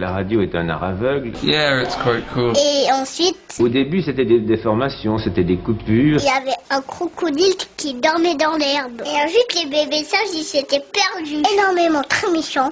La 0.00 0.12
radio 0.12 0.40
est 0.42 0.54
un 0.54 0.68
art 0.68 0.84
aveugle. 0.84 1.32
Yeah, 1.42 1.82
it's 1.82 1.96
quite 1.96 2.24
cool. 2.32 2.52
Et 2.56 2.86
ensuite, 2.92 3.36
Au 3.58 3.68
début, 3.68 4.00
c'était 4.00 4.24
des 4.24 4.38
déformations, 4.38 5.18
c'était 5.18 5.42
des 5.42 5.56
coupures. 5.56 6.20
il 6.20 6.24
y 6.24 6.28
avait 6.28 6.56
un 6.70 6.80
crocodile 6.82 7.56
qui 7.76 7.94
dormait 7.94 8.36
dans 8.36 8.56
l'herbe. 8.56 9.02
Et 9.04 9.24
ensuite, 9.24 9.54
les 9.56 9.68
bébés 9.68 10.04
sages, 10.04 10.20
ils 10.34 10.44
s'étaient 10.44 10.84
perdus. 10.92 11.42
Énormément, 11.52 12.02
très 12.08 12.30
méchants. 12.30 12.70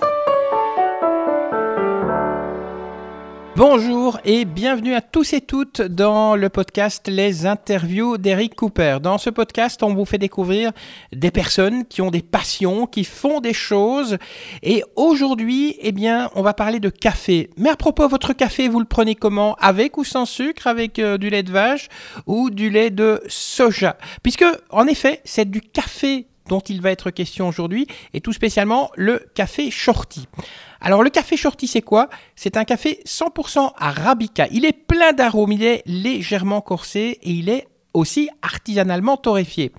Bonjour 3.56 4.20
et 4.26 4.44
bienvenue 4.44 4.92
à 4.92 5.00
tous 5.00 5.32
et 5.32 5.40
toutes 5.40 5.80
dans 5.80 6.36
le 6.36 6.50
podcast 6.50 7.08
Les 7.08 7.46
interviews 7.46 8.18
d'Eric 8.18 8.54
Cooper. 8.54 8.98
Dans 9.02 9.16
ce 9.16 9.30
podcast, 9.30 9.82
on 9.82 9.94
vous 9.94 10.04
fait 10.04 10.18
découvrir 10.18 10.72
des 11.10 11.30
personnes 11.30 11.86
qui 11.86 12.02
ont 12.02 12.10
des 12.10 12.20
passions, 12.20 12.86
qui 12.86 13.02
font 13.02 13.40
des 13.40 13.54
choses. 13.54 14.18
Et 14.62 14.84
aujourd'hui, 14.94 15.74
eh 15.80 15.92
bien, 15.92 16.30
on 16.34 16.42
va 16.42 16.52
parler 16.52 16.80
de 16.80 16.90
café. 16.90 17.48
Mais 17.56 17.70
à 17.70 17.76
propos, 17.76 18.06
votre 18.08 18.34
café, 18.34 18.68
vous 18.68 18.78
le 18.78 18.84
prenez 18.84 19.14
comment? 19.14 19.54
Avec 19.58 19.96
ou 19.96 20.04
sans 20.04 20.26
sucre? 20.26 20.66
Avec 20.66 20.98
euh, 20.98 21.16
du 21.16 21.30
lait 21.30 21.42
de 21.42 21.50
vache 21.50 21.88
ou 22.26 22.50
du 22.50 22.68
lait 22.68 22.90
de 22.90 23.22
soja? 23.26 23.96
Puisque, 24.22 24.44
en 24.68 24.86
effet, 24.86 25.22
c'est 25.24 25.50
du 25.50 25.62
café 25.62 26.26
dont 26.48 26.60
il 26.60 26.80
va 26.80 26.90
être 26.90 27.10
question 27.10 27.48
aujourd'hui, 27.48 27.86
et 28.14 28.20
tout 28.20 28.32
spécialement 28.32 28.90
le 28.96 29.26
café 29.34 29.70
shorty. 29.70 30.26
Alors 30.80 31.02
le 31.02 31.10
café 31.10 31.36
shorty 31.36 31.66
c'est 31.66 31.82
quoi? 31.82 32.08
C'est 32.34 32.56
un 32.56 32.64
café 32.64 33.00
100% 33.06 33.72
arabica. 33.76 34.46
Il 34.50 34.64
est 34.64 34.72
plein 34.72 35.12
d'arômes, 35.12 35.52
il 35.52 35.62
est 35.62 35.82
légèrement 35.86 36.60
corsé 36.60 37.18
et 37.22 37.30
il 37.30 37.48
est 37.48 37.66
aussi 37.94 38.28
artisanalement 38.42 39.16
torréfié. 39.16 39.72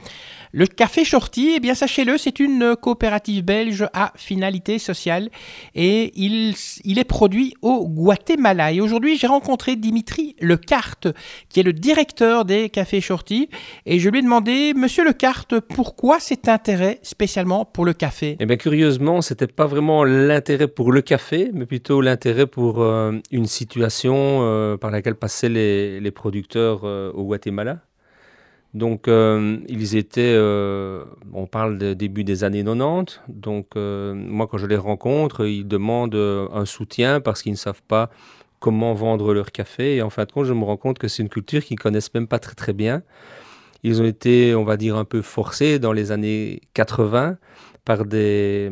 Le 0.58 0.66
café 0.66 1.06
shorty, 1.06 1.52
eh 1.58 1.60
bien 1.60 1.76
sachez-le, 1.76 2.18
c'est 2.18 2.40
une 2.40 2.76
coopérative 2.76 3.46
belge 3.46 3.88
à 3.94 4.12
finalité 4.16 4.80
sociale 4.80 5.30
et 5.76 6.12
il, 6.16 6.56
est 6.98 7.04
produit 7.04 7.54
au 7.62 7.88
Guatemala. 7.88 8.72
Et 8.72 8.82
aujourd'hui, 8.82 9.20
j'ai 9.20 9.28
rencontré 9.28 9.76
Dimitri 9.76 10.36
Lecarte, 10.42 11.10
qui 11.50 11.60
est 11.60 11.64
le 11.64 11.74
directeur 11.74 12.44
des 12.44 12.72
cafés 12.72 13.02
shorty, 13.02 13.52
et 13.86 14.00
je 14.00 14.10
lui 14.10 14.18
ai 14.18 14.22
demandé, 14.24 14.74
Monsieur 14.76 15.06
Lecarte, 15.06 15.60
pourquoi 15.60 16.20
cet 16.20 16.50
intérêt 16.50 16.98
spécialement 17.04 17.64
pour 17.64 17.86
le 17.86 17.94
café? 17.94 18.36
Eh 18.40 18.48
bien, 18.48 18.58
curieusement, 18.58 19.22
c'était 19.22 19.46
pas 19.46 19.68
vraiment 19.68 20.04
l'intérêt 20.04 20.68
pour 20.68 20.92
le 20.92 21.04
café, 21.04 21.52
mais 21.54 21.68
plutôt 21.68 22.02
l'intérêt 22.02 22.48
pour 22.48 22.82
euh, 22.82 23.12
une 23.30 23.46
situation 23.46 24.40
euh, 24.42 24.76
par 24.76 24.90
laquelle 24.90 25.14
passaient 25.14 25.50
les, 25.50 26.12
producteurs 26.12 26.82
euh, 26.84 27.12
au 27.12 27.26
Guatemala. 27.26 27.78
Donc, 28.74 29.08
euh, 29.08 29.58
ils 29.70 29.96
étaient, 29.96 30.34
euh, 30.36 31.04
on 31.34 31.48
parle 31.48 31.78
de 31.78 31.94
début 31.94 32.24
des 32.24 32.44
années 32.44 32.64
90. 32.64 33.22
Donc, 33.28 33.70
euh, 33.76 34.14
moi, 34.14 34.48
quand 34.48 34.58
je 34.58 34.68
les 34.68 34.78
rencontre, 34.78 35.46
ils 35.46 35.68
demandent 35.68 36.16
un 36.16 36.66
soutien 36.66 37.22
parce 37.22 37.42
qu'ils 37.42 37.54
ne 37.54 37.58
savent 37.58 37.84
pas 37.88 38.10
comment 38.60 38.94
vendre 38.94 39.34
leur 39.34 39.52
café. 39.52 39.96
Et 39.96 40.02
en 40.02 40.10
fin 40.10 40.26
de 40.26 40.32
compte, 40.32 40.46
je 40.46 40.54
me 40.54 40.64
rends 40.64 40.78
compte 40.78 41.00
que 41.00 41.08
c'est 41.08 41.24
une 41.24 41.30
culture 41.30 41.64
qu'ils 41.64 41.80
connaissent 41.80 42.14
même 42.14 42.28
pas 42.28 42.40
très 42.40 42.56
très 42.56 42.74
bien. 42.74 43.04
Ils 43.84 44.02
ont 44.02 44.06
été, 44.06 44.56
on 44.56 44.64
va 44.64 44.78
dire, 44.78 44.98
un 44.98 45.06
peu 45.06 45.22
forcés 45.22 45.80
dans 45.80 45.94
les 45.94 46.12
années 46.12 46.62
80 46.74 47.38
par 47.86 48.06
des, 48.06 48.72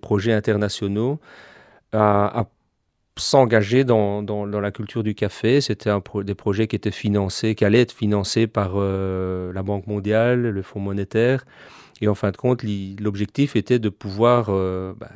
projets 0.00 0.32
internationaux 0.32 1.20
à 1.92 2.46
s'engager 3.20 3.84
dans, 3.84 4.22
dans, 4.22 4.44
la 4.46 4.70
culture 4.70 5.02
du 5.02 5.14
café. 5.14 5.60
C'était 5.60 5.90
pro- 6.00 6.22
des 6.22 6.34
projets 6.34 6.66
qui 6.66 6.76
étaient 6.76 6.90
financés, 6.90 7.54
qui 7.54 7.64
allaient 7.64 7.80
être 7.82 7.92
financés 7.92 8.46
par 8.46 8.72
euh, 8.74 9.52
la 9.52 9.62
Banque 9.62 9.86
mondiale, 9.86 10.40
le 10.40 10.62
Fonds 10.62 10.80
monétaire. 10.80 11.44
Et 12.00 12.08
en 12.08 12.14
fin 12.14 12.30
de 12.30 12.36
compte, 12.36 12.62
l'objectif 12.98 13.56
était 13.56 13.78
de 13.78 13.88
pouvoir 13.88 14.46
euh, 14.48 14.94
bah, 14.98 15.10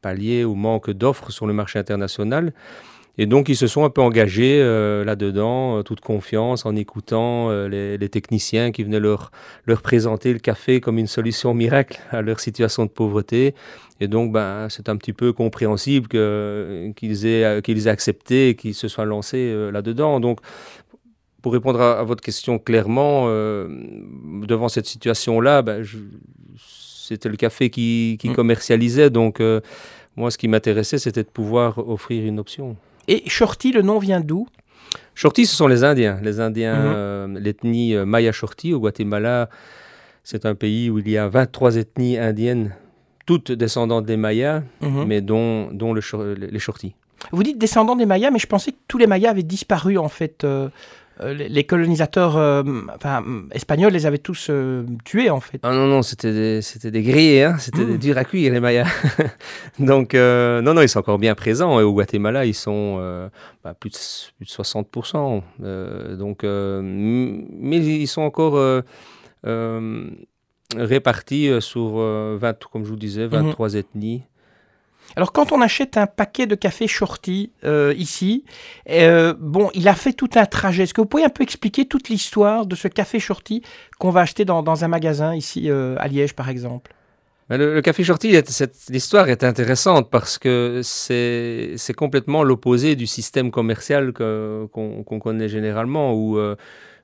pallier 0.00 0.44
au 0.44 0.54
manque 0.54 0.90
d'offres 0.90 1.30
sur 1.30 1.46
le 1.46 1.52
marché 1.52 1.78
international. 1.78 2.52
Et 3.18 3.24
donc, 3.24 3.48
ils 3.48 3.56
se 3.56 3.66
sont 3.66 3.84
un 3.84 3.90
peu 3.90 4.02
engagés 4.02 4.60
euh, 4.60 5.02
là-dedans, 5.02 5.78
euh, 5.78 5.82
toute 5.82 6.00
confiance, 6.00 6.66
en 6.66 6.76
écoutant 6.76 7.50
euh, 7.50 7.66
les, 7.66 7.96
les 7.96 8.08
techniciens 8.10 8.72
qui 8.72 8.84
venaient 8.84 9.00
leur, 9.00 9.30
leur 9.64 9.80
présenter 9.80 10.34
le 10.34 10.38
café 10.38 10.80
comme 10.82 10.98
une 10.98 11.06
solution 11.06 11.54
miracle 11.54 11.98
à 12.10 12.20
leur 12.20 12.40
situation 12.40 12.84
de 12.84 12.90
pauvreté. 12.90 13.54
Et 14.00 14.08
donc, 14.08 14.32
ben, 14.32 14.68
c'est 14.68 14.90
un 14.90 14.96
petit 14.96 15.14
peu 15.14 15.32
compréhensible 15.32 16.08
qu'ils 16.08 17.26
aient, 17.26 17.62
qu'ils 17.62 17.86
aient 17.86 17.90
accepté 17.90 18.50
et 18.50 18.54
qu'ils 18.54 18.74
se 18.74 18.88
soient 18.88 19.06
lancés 19.06 19.70
là-dedans. 19.72 20.20
Donc, 20.20 20.40
pour 21.40 21.54
répondre 21.54 21.80
à, 21.80 22.00
à 22.00 22.02
votre 22.02 22.22
question 22.22 22.58
clairement, 22.58 23.26
devant 23.26 24.68
cette 24.68 24.84
situation-là, 24.84 25.62
ben, 25.62 25.82
c'était 26.58 27.30
le 27.30 27.36
café 27.36 27.70
qui, 27.70 28.18
qui 28.20 28.28
Mm. 28.28 28.34
commercialisait. 28.34 29.08
Donc, 29.08 29.40
moi, 30.14 30.30
ce 30.30 30.36
qui 30.36 30.48
m'intéressait, 30.48 30.98
c'était 30.98 31.22
de 31.22 31.28
pouvoir 31.28 31.78
offrir 31.88 32.22
une 32.26 32.38
option. 32.38 32.76
Et 33.08 33.28
shorty, 33.28 33.72
le 33.72 33.82
nom 33.82 33.98
vient 33.98 34.20
d'où? 34.20 34.46
Shorty, 35.14 35.46
ce 35.46 35.54
sont 35.56 35.66
les 35.68 35.84
Indiens. 35.84 36.18
Les 36.22 36.40
Indiens, 36.40 36.76
Mhm. 36.76 36.92
euh, 36.94 37.40
l'ethnie 37.40 37.94
euh, 37.94 38.04
Maya 38.04 38.32
Shorty 38.32 38.72
au 38.74 38.80
Guatemala, 38.80 39.48
c'est 40.24 40.44
un 40.46 40.54
pays 40.54 40.90
où 40.90 40.98
il 40.98 41.08
y 41.08 41.16
a 41.16 41.28
23 41.28 41.76
ethnies 41.76 42.18
indiennes, 42.18 42.74
toutes 43.26 43.52
descendantes 43.52 44.06
des 44.06 44.16
Mayas, 44.16 44.62
Mhm. 44.82 45.04
mais 45.06 45.20
dont, 45.20 45.70
dont 45.72 45.92
le 45.94 46.00
les 46.34 46.58
Shorty. 46.58 46.94
Vous 47.32 47.42
dites 47.42 47.58
descendants 47.58 47.96
des 47.96 48.06
Mayas, 48.06 48.30
mais 48.30 48.38
je 48.38 48.46
pensais 48.46 48.72
que 48.72 48.76
tous 48.88 48.98
les 48.98 49.06
Mayas 49.06 49.30
avaient 49.30 49.42
disparu 49.42 49.96
en 49.98 50.08
fait. 50.08 50.44
euh, 50.44 50.68
les 51.24 51.48
les 51.48 51.64
colonisateurs 51.64 52.36
euh, 52.36 52.62
enfin, 52.94 53.24
espagnols 53.52 53.92
les 53.92 54.04
avaient 54.06 54.18
tous 54.18 54.48
euh, 54.50 54.84
tués 55.04 55.30
en 55.30 55.40
fait. 55.40 55.58
Ah 55.62 55.72
non, 55.72 55.86
non, 55.86 56.02
c'était 56.02 56.32
des, 56.32 56.62
c'était 56.62 56.90
des 56.90 57.02
grillés, 57.02 57.44
hein, 57.44 57.56
c'était 57.58 57.82
Mhm. 57.84 57.92
des 57.92 57.98
durs 57.98 58.18
à 58.18 58.24
cuire, 58.24 58.52
les 58.52 58.60
Mayas. 58.60 58.86
Donc, 59.78 60.14
euh, 60.14 60.60
non, 60.62 60.74
non, 60.74 60.82
ils 60.82 60.88
sont 60.88 60.98
encore 61.00 61.18
bien 61.18 61.34
présents. 61.34 61.80
Et 61.80 61.82
au 61.82 61.92
Guatemala, 61.92 62.44
ils 62.44 62.54
sont 62.54 62.96
euh, 63.00 63.28
bah, 63.64 63.74
plus, 63.78 63.90
de, 63.90 63.96
plus 64.36 64.44
de 64.46 64.50
60%. 64.50 65.42
Euh, 65.62 66.16
donc, 66.16 66.44
euh, 66.44 66.80
mais 66.84 67.78
ils 67.78 68.06
sont 68.06 68.22
encore 68.22 68.56
euh, 68.56 68.82
euh, 69.46 70.08
répartis 70.76 71.48
euh, 71.48 71.60
sur, 71.60 71.94
euh, 71.96 72.36
20, 72.40 72.64
comme 72.72 72.84
je 72.84 72.90
vous 72.90 72.96
disais, 72.96 73.26
23 73.26 73.74
ethnies. 73.76 74.22
Alors 75.14 75.32
quand 75.32 75.52
on 75.52 75.60
achète 75.60 75.96
un 75.96 76.06
paquet 76.06 76.46
de 76.46 76.54
café 76.54 76.86
shorty 76.88 77.50
euh, 77.64 77.94
ici, 77.96 78.44
euh, 78.90 79.34
bon, 79.38 79.70
il 79.74 79.88
a 79.88 79.94
fait 79.94 80.12
tout 80.12 80.28
un 80.34 80.46
trajet. 80.46 80.82
Est-ce 80.82 80.94
que 80.94 81.00
vous 81.00 81.06
pouvez 81.06 81.24
un 81.24 81.30
peu 81.30 81.42
expliquer 81.42 81.86
toute 81.86 82.08
l'histoire 82.08 82.66
de 82.66 82.74
ce 82.74 82.88
café 82.88 83.18
shorty 83.18 83.62
qu'on 83.98 84.10
va 84.10 84.22
acheter 84.22 84.44
dans, 84.44 84.84
un 84.84 84.88
magasin 84.88 85.34
ici 85.34 85.70
euh, 85.70 85.96
à 85.98 86.08
Liège 86.08 86.34
par 86.34 86.48
exemple? 86.48 86.92
Le, 87.48 87.74
le 87.74 87.80
café 87.80 88.02
shorty, 88.02 88.34
l'histoire 88.90 89.28
est 89.28 89.44
intéressante 89.44 90.10
parce 90.10 90.36
que 90.36 90.80
c'est 90.82 91.94
complètement 91.96 92.42
l'opposé 92.42 92.96
du 92.96 93.06
système 93.06 93.52
commercial 93.52 94.12
qu'on 94.12 95.20
connaît 95.20 95.48
généralement 95.48 96.12
où 96.12 96.38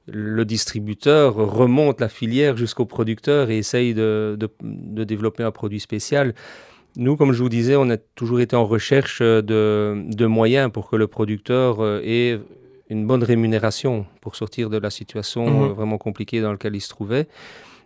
le 0.09 0.45
distributeur 0.45 1.35
remonte 1.37 2.01
la 2.01 2.09
filière 2.09 2.57
jusqu'au 2.57 2.87
producteur 2.87 3.51
et 3.51 3.59
essaye 3.59 3.95
de, 3.95 4.37
de- 4.37 4.51
de 4.61 5.05
développer 5.05 5.45
un 5.45 5.53
produit 5.53 5.79
spécial. 5.79 6.35
Nous, 6.97 7.17
comme 7.17 7.33
je 7.33 7.43
vous 7.43 7.49
disais, 7.49 7.77
on 7.77 7.89
a 7.91 7.97
toujours 7.97 8.41
été 8.41 8.55
en 8.55 8.67
recherche 8.67 9.23
de, 9.23 10.03
de 10.07 10.27
moyens 10.27 10.71
pour 10.71 10.91
que 10.91 10.97
le 10.97 11.07
producteur 11.07 11.81
euh, 11.81 12.01
ait 12.05 12.39
une 12.91 13.07
bonne 13.07 13.23
rémunération 13.25 14.05
pour 14.21 14.37
sortir 14.37 14.69
de 14.69 14.77
la 14.77 14.91
situation 14.91 15.47
Mhm. 15.47 15.71
euh, 15.71 15.73
vraiment 15.73 15.97
compliquée 15.99 16.41
dans 16.43 16.53
laquelle 16.53 16.77
il 16.77 16.81
se 16.83 16.91
trouvait. 16.91 17.29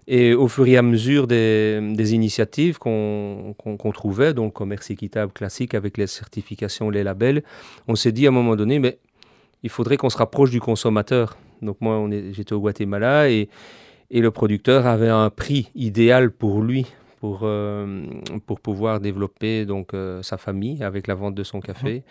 Et 0.08 0.34
au 0.34 0.46
fur 0.48 0.66
et 0.68 0.76
à 0.76 0.82
mesure 0.82 1.26
des, 1.26 1.80
des 1.94 2.14
initiatives 2.14 2.78
qu'on 2.78 3.54
trouvait, 3.92 4.34
donc 4.34 4.52
commerce 4.52 4.90
équitable 4.90 5.32
classique 5.32 5.74
avec 5.74 5.98
les 5.98 6.06
certifications, 6.06 6.90
les 6.90 7.02
labels, 7.02 7.42
on 7.88 7.96
s'est 7.96 8.12
dit 8.12 8.26
à 8.26 8.28
un 8.30 8.32
moment 8.32 8.54
donné, 8.54 8.78
mais 8.78 8.98
il 9.64 9.70
faudrait 9.70 9.96
qu'on 9.96 10.10
se 10.10 10.16
rapproche 10.18 10.50
du 10.50 10.60
consommateur. 10.60 11.36
Donc 11.60 11.78
moi, 11.80 12.08
j'étais 12.32 12.52
au 12.52 12.60
Guatemala 12.60 13.30
et, 13.30 13.48
et 14.12 14.20
le 14.20 14.30
producteur 14.30 14.86
avait 14.86 15.08
un 15.08 15.28
prix 15.30 15.70
idéal 15.74 16.30
pour 16.30 16.62
lui, 16.62 16.86
pour, 17.26 17.40
euh, 17.42 18.04
pour 18.46 18.60
pouvoir 18.60 19.00
développer 19.00 19.66
donc, 19.66 19.86
euh, 19.94 20.22
sa 20.22 20.36
famille 20.46 20.82
avec 20.90 21.06
la 21.10 21.14
vente 21.14 21.34
de 21.34 21.42
son 21.42 21.60
café. 21.60 22.02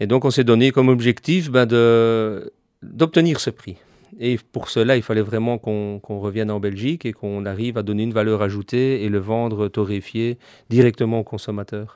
Et 0.00 0.06
donc 0.06 0.24
on 0.24 0.30
s'est 0.30 0.44
donné 0.52 0.70
comme 0.70 0.88
objectif 0.88 1.50
ben, 1.50 1.66
de- 1.66 2.52
d'obtenir 2.82 3.40
ce 3.40 3.50
prix. 3.50 3.76
Et 4.18 4.38
pour 4.54 4.68
cela, 4.68 4.92
il 4.96 5.02
fallait 5.02 5.26
vraiment 5.32 5.56
qu'on 5.64 6.00
qu'on 6.04 6.18
revienne 6.26 6.50
en 6.50 6.60
Belgique 6.68 7.02
et 7.08 7.12
qu'on 7.18 7.46
arrive 7.46 7.78
à 7.78 7.82
donner 7.88 8.02
une 8.08 8.12
valeur 8.12 8.42
ajoutée 8.48 8.88
et 9.04 9.08
le 9.08 9.18
vendre 9.32 9.68
torréfié 9.68 10.36
directement 10.68 11.18
au 11.20 11.24
consommateur. 11.32 11.86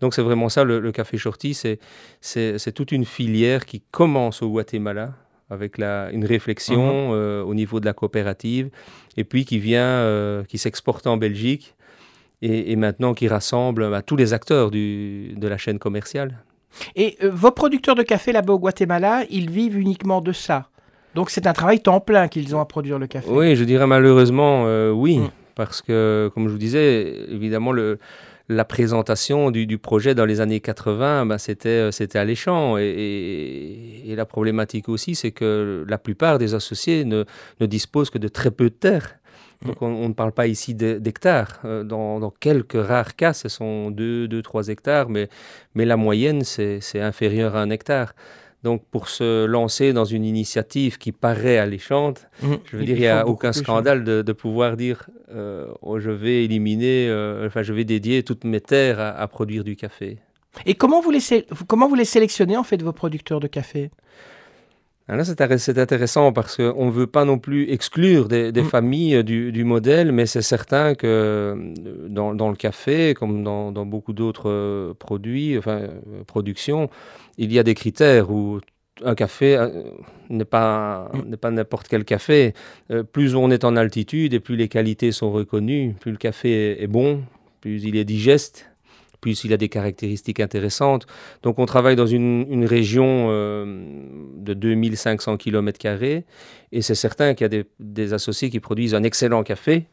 Donc 0.00 0.10
c'est 0.14 0.22
vraiment 0.28 0.48
ça, 0.56 0.62
le, 0.70 0.76
le 0.80 0.92
café 0.92 1.16
shorty, 1.24 1.50
c'est- 1.54 2.72
toute 2.78 2.92
une 2.92 3.04
filière 3.04 3.62
qui 3.70 3.78
commence 3.98 4.42
au 4.44 4.48
Guatemala 4.54 5.06
avec 5.56 5.78
la, 5.78 6.10
une 6.18 6.24
réflexion 6.36 6.82
euh, 7.14 7.42
au 7.50 7.54
niveau 7.54 7.78
de 7.82 7.86
la 7.90 7.92
coopérative 8.00 8.66
et 9.16 9.24
puis 9.30 9.42
qui 9.48 9.58
vient, 9.70 9.94
euh, 10.10 10.42
qui 10.50 10.58
s'exporte 10.58 11.06
en 11.06 11.16
Belgique 11.26 11.66
et, 12.42 12.72
et 12.72 12.76
maintenant 12.76 13.14
qui 13.14 13.28
rassemble 13.28 13.90
bah, 13.90 14.02
tous 14.02 14.16
les 14.16 14.32
acteurs 14.32 14.70
du, 14.70 15.34
de 15.36 15.48
la 15.48 15.56
chaîne 15.56 15.78
commerciale. 15.78 16.42
Et 16.94 17.16
euh, 17.22 17.30
vos 17.32 17.50
producteurs 17.50 17.94
de 17.94 18.02
café 18.02 18.32
là-bas 18.32 18.54
au 18.54 18.58
Guatemala, 18.58 19.24
ils 19.30 19.50
vivent 19.50 19.78
uniquement 19.78 20.20
de 20.20 20.32
ça. 20.32 20.68
Donc 21.14 21.30
c'est 21.30 21.46
un 21.46 21.52
travail 21.52 21.80
temps 21.80 22.00
plein 22.00 22.28
qu'ils 22.28 22.54
ont 22.54 22.60
à 22.60 22.66
produire 22.66 22.98
le 22.98 23.06
café. 23.06 23.26
Oui, 23.30 23.56
je 23.56 23.64
dirais 23.64 23.86
malheureusement 23.86 24.64
euh, 24.66 24.90
oui, 24.90 25.18
Mm. 25.18 25.30
parce 25.54 25.80
que 25.80 26.30
comme 26.34 26.46
je 26.46 26.52
vous 26.52 26.58
disais, 26.58 27.14
évidemment 27.30 27.72
le, 27.72 27.98
la 28.48 28.64
présentation 28.64 29.50
du, 29.50 29.78
projet 29.78 30.14
dans 30.14 30.24
les 30.24 30.40
années 30.40 30.60
80, 30.60 31.26
ben, 31.26 31.38
c'était, 31.38 31.90
c'était 31.90 32.18
alléchant. 32.18 32.76
Et, 32.78 34.02
et, 34.06 34.14
la 34.14 34.24
problématique 34.24 34.88
aussi, 34.88 35.14
c'est 35.14 35.32
que 35.32 35.84
la 35.88 35.98
plupart 35.98 36.38
des 36.38 36.54
associés 36.54 37.04
ne, 37.04 37.24
ne 37.60 37.66
disposent 37.66 38.10
que 38.10 38.18
de 38.18 38.28
très 38.28 38.50
peu 38.50 38.64
de 38.64 38.74
terre. 38.74 39.16
Donc 39.64 39.80
on, 39.80 40.08
ne 40.08 40.14
parle 40.14 40.32
pas 40.32 40.46
ici 40.46 40.74
d'hectares. 40.74 41.60
Euh, 41.64 41.82
dans, 41.82 42.30
quelques 42.30 42.74
rares 42.74 43.16
cas, 43.16 43.32
ce 43.32 43.48
sont 43.48 43.90
2, 43.90 44.28
2 44.28 44.42
3 44.42 44.68
hectares, 44.68 45.08
mais, 45.08 45.28
mais 45.74 45.84
la 45.84 45.96
moyenne, 45.96 46.42
c'est 46.42 47.00
inférieur 47.00 47.56
à 47.56 47.62
un 47.62 47.70
hectare. 47.70 48.14
Donc 48.62 48.82
pour 48.90 49.08
se 49.08 49.44
lancer 49.44 49.92
dans 49.92 50.04
une 50.04 50.24
initiative 50.24 50.98
qui 50.98 51.12
paraît 51.12 51.58
alléchante, 51.58 52.26
mmh. 52.42 52.54
je 52.64 52.76
veux 52.76 52.84
dire, 52.84 52.96
il 52.96 53.00
n'y 53.00 53.06
a 53.06 53.26
aucun 53.26 53.52
scandale 53.52 54.02
de, 54.02 54.32
pouvoir 54.32 54.76
dire 54.76 55.08
euh, 55.30 55.68
oh, 55.82 56.00
je 56.00 56.10
vais 56.10 56.44
éliminer, 56.44 57.08
euh, 57.08 57.46
enfin 57.46 57.62
je 57.62 57.72
vais 57.72 57.84
dédier 57.84 58.22
toutes 58.22 58.44
mes 58.44 58.60
terres 58.60 58.98
à, 58.98 59.28
produire 59.28 59.62
du 59.62 59.76
café. 59.76 60.18
Et 60.64 60.74
comment 60.74 61.00
vous 61.00 61.10
les, 61.10 61.20
comment 61.68 61.86
vous 61.86 61.94
les 61.94 62.04
sélectionnez 62.04 62.56
en 62.56 62.64
fait 62.64 62.82
vos 62.82 62.92
producteurs 62.92 63.40
de 63.40 63.46
café? 63.46 63.90
Là, 65.08 65.24
c'est 65.24 65.40
intéressant 65.78 66.32
parce 66.32 66.56
qu'on 66.56 66.86
ne 66.86 66.90
veut 66.90 67.06
pas 67.06 67.24
non 67.24 67.38
plus 67.38 67.70
exclure 67.70 68.26
des, 68.26 68.50
mm. 68.50 68.64
familles 68.64 69.22
du, 69.22 69.64
modèle, 69.64 70.10
mais 70.10 70.26
c'est 70.26 70.42
certain 70.42 70.96
que 70.96 71.06
euh, 71.06 72.08
dans, 72.08 72.50
le 72.50 72.56
café, 72.56 73.14
comme 73.14 73.44
dans, 73.44 73.86
beaucoup 73.86 74.12
d'autres 74.12 74.50
euh, 74.50 74.94
produits, 74.94 75.56
enfin, 75.56 75.82
euh, 75.82 76.24
productions, 76.26 76.90
il 77.38 77.52
y 77.52 77.58
a 77.60 77.62
des 77.62 77.74
critères 77.74 78.32
où 78.32 78.60
un 79.04 79.14
café 79.14 79.64
n'est 80.28 80.44
pas 80.44 81.08
mm. 81.12 81.30
n'est 81.30 81.36
pas 81.36 81.52
n'importe 81.52 81.86
quel 81.86 82.04
café. 82.04 82.54
plus 83.12 83.36
on 83.36 83.50
est 83.52 83.62
en 83.62 83.76
altitude 83.76 84.34
et 84.34 84.40
plus 84.40 84.56
les 84.56 84.68
qualités 84.68 85.12
sont 85.12 85.30
reconnues, 85.30 85.94
plus 86.00 86.10
le 86.10 86.16
café 86.16 86.82
est 86.82 86.88
bon, 86.88 87.22
plus 87.60 87.84
il 87.84 87.96
est 87.96 88.04
digeste 88.04 88.68
il 89.32 89.52
a 89.52 89.56
des 89.56 89.68
caractéristiques 89.68 90.40
intéressantes. 90.40 91.06
Donc 91.42 91.58
on 91.58 91.66
travaille 91.66 91.96
dans 91.96 92.06
une, 92.06 92.64
région 92.66 93.28
euh, 93.30 93.64
de 94.36 94.54
2500 94.54 95.36
km, 95.36 95.78
et 96.72 96.82
c'est 96.82 96.94
certain 96.94 97.34
qu'il 97.34 97.52
y 97.52 97.58
a 97.58 97.62
des, 97.78 98.12
associés 98.12 98.50
qui 98.50 98.60
produisent 98.60 98.94
un 98.94 99.02
excellent 99.02 99.42
café, 99.42 99.86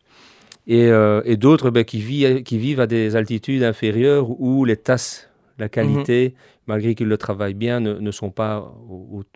et, 0.68 0.88
euh, 0.88 1.22
d'autres 1.36 1.70
ben, 1.70 1.84
qui, 1.84 2.00
vivent 2.00 2.80
à 2.80 2.88
des 2.88 3.16
altitudes 3.16 3.64
inférieures 3.64 4.30
où 4.40 4.66
les 4.66 4.78
tasses, 4.78 5.30
la 5.58 5.70
qualité, 5.70 6.30
mhm. 6.30 6.42
malgré 6.68 6.96
qu'ils 6.96 7.08
le 7.08 7.18
travaillent 7.18 7.54
bien, 7.54 7.80
ne, 7.80 8.12
sont 8.12 8.32
pas 8.32 8.74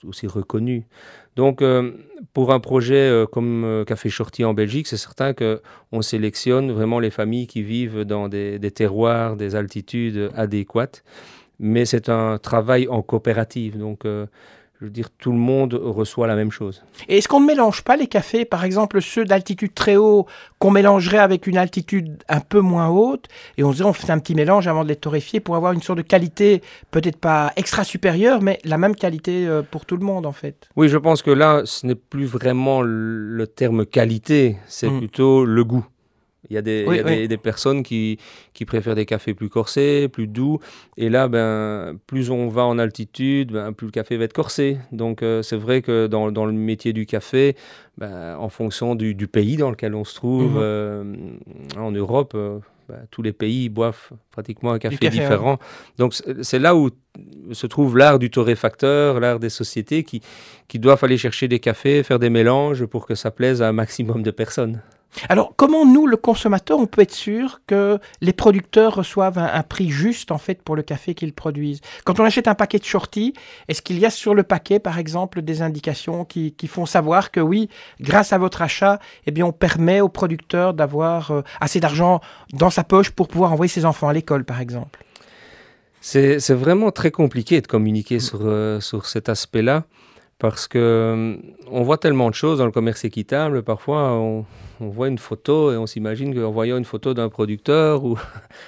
aussi 0.04 0.28
reconnues. 0.28 0.86
Donc, 1.36 1.62
euh, 1.62 1.92
pour 2.34 2.52
un 2.52 2.60
projet 2.60 2.96
euh, 2.96 3.26
comme 3.26 3.64
euh, 3.64 3.86
Café 3.86 4.10
Shorty 4.10 4.44
en 4.44 4.54
Belgique, 4.54 4.88
c'est 4.88 4.98
certain 4.98 5.34
qu'on 5.34 6.02
sélectionne 6.02 6.72
vraiment 6.72 7.00
les 7.00 7.12
familles 7.12 7.48
qui 7.48 7.62
vivent 7.62 8.02
dans 8.02 8.28
des, 8.28 8.60
terroirs, 8.72 9.36
des 9.36 9.56
altitudes 9.56 10.32
adéquates. 10.36 11.04
Mais 11.60 11.86
c'est 11.86 12.10
un 12.10 12.38
travail 12.38 12.88
en 12.88 13.02
coopérative. 13.02 13.78
Donc, 13.78 14.06
je 14.80 14.86
veux 14.86 14.92
dire, 14.92 15.10
tout 15.10 15.32
le 15.32 15.38
monde 15.38 15.74
reçoit 15.74 16.28
la 16.28 16.36
même 16.36 16.52
chose. 16.52 16.84
Et 17.08 17.18
est-ce 17.18 17.28
qu'on 17.28 17.40
ne 17.40 17.48
mélange 17.48 17.84
pas 17.84 17.96
les 17.96 18.06
cafés, 18.06 18.46
par 18.46 18.64
exemple 18.64 19.02
ceux 19.02 19.26
d'altitude 19.26 19.74
très 19.74 19.96
haut, 19.96 20.28
qu'on 20.60 20.70
mélangerait 20.70 21.18
avec 21.18 21.48
une 21.48 21.58
altitude 21.58 22.22
un 22.30 22.40
peu 22.40 22.60
moins 22.60 22.90
haute, 22.90 23.26
et 23.58 23.64
on 23.64 23.72
se 23.72 23.78
dit 23.78 23.84
on 23.84 23.94
fait 23.94 24.12
un 24.12 24.20
petit 24.20 24.36
mélange 24.36 24.68
avant 24.68 24.84
de 24.84 24.90
les 24.90 24.96
torréfier 24.96 25.40
pour 25.40 25.56
avoir 25.56 25.72
une 25.72 25.82
sorte 25.82 25.98
de 25.98 26.04
qualité, 26.04 26.62
peut-être 26.92 27.18
pas 27.18 27.54
extra 27.56 27.84
supérieure, 27.84 28.42
mais 28.42 28.60
la 28.66 28.78
même 28.78 28.96
qualité 28.96 29.48
euh, 29.48 29.64
pour 29.64 29.86
tout 29.86 29.98
le 29.98 30.06
monde 30.06 30.26
en 30.28 30.32
fait? 30.32 30.70
Oui, 30.76 30.90
je 30.90 30.98
pense 30.98 31.24
que 31.24 31.32
là, 31.32 31.64
ce 31.66 31.88
n'est 31.88 31.96
plus 31.96 32.26
vraiment 32.26 32.82
le 32.84 33.48
terme 33.48 33.86
qualité, 33.86 34.58
c'est 34.68 34.90
mm. 34.90 35.00
plutôt 35.00 35.44
le 35.44 35.64
goût. 35.64 35.86
Il 36.50 36.54
y 36.54 36.58
a 36.58 36.62
des, 36.62 37.28
des, 37.28 37.38
personnes 37.38 37.84
qui, 37.84 38.18
qui, 38.54 38.66
préfèrent 38.66 38.96
des 38.96 39.06
cafés 39.06 39.34
plus 39.34 39.50
corsés, 39.50 40.08
plus 40.08 40.28
doux. 40.28 40.60
Et 40.96 41.10
là, 41.10 41.28
ben, 41.28 41.98
plus 42.08 42.30
on 42.30 42.48
va 42.48 42.66
en 42.66 42.80
altitude, 42.80 43.52
ben, 43.52 43.74
plus 43.74 43.88
le 43.88 43.92
café 43.92 44.18
va 44.18 44.26
être 44.26 44.34
corsé. 44.34 44.78
Donc 44.92 45.24
euh, 45.24 45.42
c'est 45.42 45.58
vrai 45.58 45.82
que 45.82 46.08
dans, 46.08 46.32
dans, 46.32 46.46
le 46.46 46.54
métier 46.54 46.94
du 46.94 47.06
café, 47.06 47.56
ben, 47.98 48.36
en 48.38 48.50
fonction 48.50 48.96
du, 48.96 49.14
du, 49.14 49.28
pays 49.28 49.58
dans 49.58 49.70
lequel 49.70 49.94
on 49.94 50.04
se 50.04 50.16
trouve, 50.16 50.54
mhm. 50.54 50.60
euh, 50.62 51.04
en 51.78 51.92
Europe, 51.92 52.34
euh, 52.36 52.60
ben, 52.88 53.06
tous 53.12 53.22
les 53.22 53.34
pays 53.34 53.68
boivent 53.68 54.12
pratiquement 54.32 54.72
un 54.72 54.80
café, 54.80 55.10
différent. 55.10 55.60
Donc 55.98 56.14
c'est 56.42 56.60
là 56.60 56.76
où 56.76 56.90
se 57.52 57.68
trouve 57.68 57.98
l'art 57.98 58.20
du 58.20 58.30
torréfacteur, 58.30 59.20
l'art 59.20 59.40
des 59.40 59.50
sociétés 59.50 60.04
qui, 60.04 60.22
qui 60.70 60.80
doivent 60.80 61.04
aller 61.04 61.18
chercher 61.18 61.50
des 61.50 61.60
cafés, 61.60 62.04
faire 62.04 62.20
des 62.20 62.30
mélanges 62.30 62.86
pour 62.86 63.06
que 63.06 63.16
ça 63.16 63.32
plaise 63.32 63.62
à 63.62 63.68
un 63.68 63.74
maximum 63.74 64.24
de 64.24 64.32
personnes. 64.32 64.82
Alors, 65.30 65.54
comment 65.56 65.86
nous, 65.86 66.06
le 66.06 66.18
consommateur, 66.18 66.80
on 66.80 66.86
peut 66.86 67.02
être 67.02 67.14
sûr 67.14 67.62
que 67.66 68.00
les 68.22 68.34
producteurs 68.34 68.96
reçoivent 68.96 69.38
un, 69.38 69.64
prix 69.64 69.90
juste, 69.90 70.32
en 70.32 70.38
fait, 70.38 70.62
pour 70.62 70.76
le 70.76 70.84
café 70.84 71.16
qu'ils 71.16 71.34
produisent? 71.34 71.82
Quand 72.04 72.20
on 72.20 72.24
achète 72.24 72.48
un 72.48 72.56
paquet 72.56 72.78
de 72.78 72.84
shorty, 72.84 73.34
est-ce 73.68 73.82
qu'il 73.82 74.00
y 74.00 74.06
a 74.06 74.10
sur 74.10 74.36
le 74.36 74.44
paquet, 74.44 74.80
par 74.80 75.00
exemple, 75.00 75.42
des 75.42 75.62
indications 75.62 76.26
qui, 76.26 76.54
font 76.68 76.86
savoir 76.86 77.32
que 77.32 77.40
oui, 77.40 77.70
grâce 78.02 78.34
à 78.34 78.38
votre 78.38 78.62
achat, 78.62 79.00
eh 79.26 79.32
bien, 79.32 79.46
on 79.46 79.52
permet 79.52 80.02
au 80.02 80.10
producteur 80.10 80.74
d'avoir 80.74 81.32
euh, 81.32 81.42
assez 81.62 81.80
d'argent 81.80 82.20
dans 82.54 82.70
sa 82.70 82.84
poche 82.84 83.10
pour 83.10 83.28
pouvoir 83.28 83.54
envoyer 83.54 83.70
ses 83.70 83.86
enfants 83.86 84.10
à 84.10 84.14
l'école, 84.14 84.44
par 84.44 84.62
exemple? 84.62 85.04
C'est 86.02 86.52
vraiment 86.52 86.92
très 86.92 87.12
compliqué 87.12 87.60
de 87.60 87.68
communiquer 87.68 88.20
sur, 88.20 88.40
euh, 88.44 88.80
sur 88.80 89.08
cet 89.08 89.30
aspect-là 89.30 89.84
parce 90.40 90.68
que 90.68 90.78
euh, 90.78 91.36
on 91.72 91.82
voit 91.84 91.98
tellement 91.98 92.30
de 92.30 92.36
choses 92.36 92.60
dans 92.60 92.66
le 92.66 92.72
commerce 92.72 93.04
équitable. 93.06 93.64
Parfois, 93.64 94.14
on, 94.14 94.46
voit 94.80 95.08
une 95.08 95.18
photo 95.18 95.72
et 95.72 95.78
on 95.78 95.88
s'imagine 95.88 96.36
qu'en 96.36 96.52
voyant 96.52 96.78
une 96.78 96.86
photo 96.86 97.16
d'un 97.16 97.30
producteur 97.30 98.04
ou, 98.04 98.18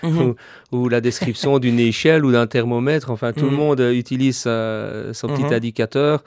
mhm. 0.01 0.33
ou, 0.71 0.89
la 0.89 1.01
description 1.01 1.59
d'une 1.59 1.79
échelle 1.79 2.25
ou 2.25 2.31
d'un 2.31 2.47
thermomètre, 2.47 3.11
enfin, 3.11 3.31
tout 3.31 3.45
le 3.45 3.51
mhm. 3.51 3.57
monde 3.57 3.79
utilise 3.93 4.39
son 4.39 5.27
petit 5.27 5.43
mhm. 5.43 5.53
indicateur. 5.53 6.23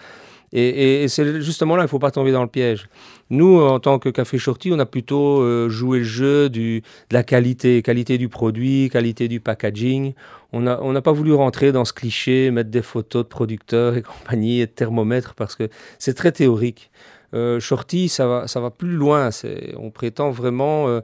Et, 0.55 1.09
c'est 1.09 1.41
justement 1.41 1.77
là, 1.77 1.83
il 1.83 1.87
ne 1.87 1.89
faut 1.89 1.99
pas 1.99 2.11
tomber 2.11 2.33
dans 2.33 2.43
le 2.43 2.49
piège. 2.49 2.89
Nous, 3.31 3.59
en 3.61 3.81
tant 3.81 3.99
que 3.99 4.11
Café 4.11 4.37
Shorty, 4.37 4.71
on 4.73 4.79
a 4.79 4.87
plutôt 4.87 5.41
euh, 5.41 5.71
joué 5.71 5.99
le 5.99 6.05
jeu 6.05 6.51
du, 6.51 6.83
de 7.09 7.15
la 7.15 7.23
qualité, 7.23 7.81
qualité 7.81 8.19
du 8.19 8.29
produit, 8.29 8.91
qualité 8.93 9.29
du 9.29 9.41
packaging. 9.41 10.13
On 10.53 10.61
n'a 10.61 10.79
on 10.83 11.01
pas 11.01 11.13
voulu 11.13 11.33
rentrer 11.33 11.73
dans 11.73 11.87
ce 11.87 11.95
cliché, 11.95 12.51
mettre 12.51 12.71
des 12.71 12.83
photos 12.83 13.25
de 13.25 13.29
producteurs 13.29 13.97
et 13.97 14.03
compagnie 14.03 14.61
et 14.61 14.67
de 14.67 14.71
thermomètres 14.71 15.35
parce 15.35 15.57
que 15.57 15.71
c'est 15.99 16.15
très 16.15 16.33
théorique. 16.33 16.91
Euh, 17.35 17.61
Shorty, 17.61 18.09
ça 18.09 18.27
va, 18.27 18.47
ça 18.47 18.61
va 18.61 18.71
plus 18.71 18.93
loin. 18.93 19.31
On 19.79 19.91
prétend 19.91 20.31
vraiment 20.31 20.89
euh, 20.89 21.01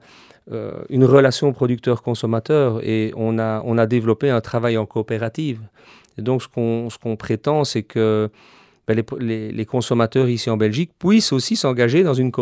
euh, 0.52 0.72
une 0.90 1.04
relation 1.04 1.52
producteur-consommateur 1.52 2.80
et 2.82 3.12
on 3.16 3.38
a, 3.38 3.62
on 3.64 3.78
a 3.78 3.86
développé 3.86 4.30
un 4.30 4.40
travail 4.40 4.76
en 4.76 4.86
coopérative. 4.86 5.60
Et 6.18 6.22
donc, 6.22 6.42
ce 6.42 6.48
qu'on 6.48 7.16
prétend, 7.16 7.64
c'est 7.64 7.84
que 7.84 8.28
ben, 8.88 9.04
les, 9.20 9.66
consommateurs 9.66 10.30
ici 10.30 10.48
en 10.48 10.56
Belgique 10.56 10.92
puissent 10.98 11.34
aussi 11.34 11.56
s'engager 11.56 12.02
dans, 12.02 12.14
une 12.14 12.32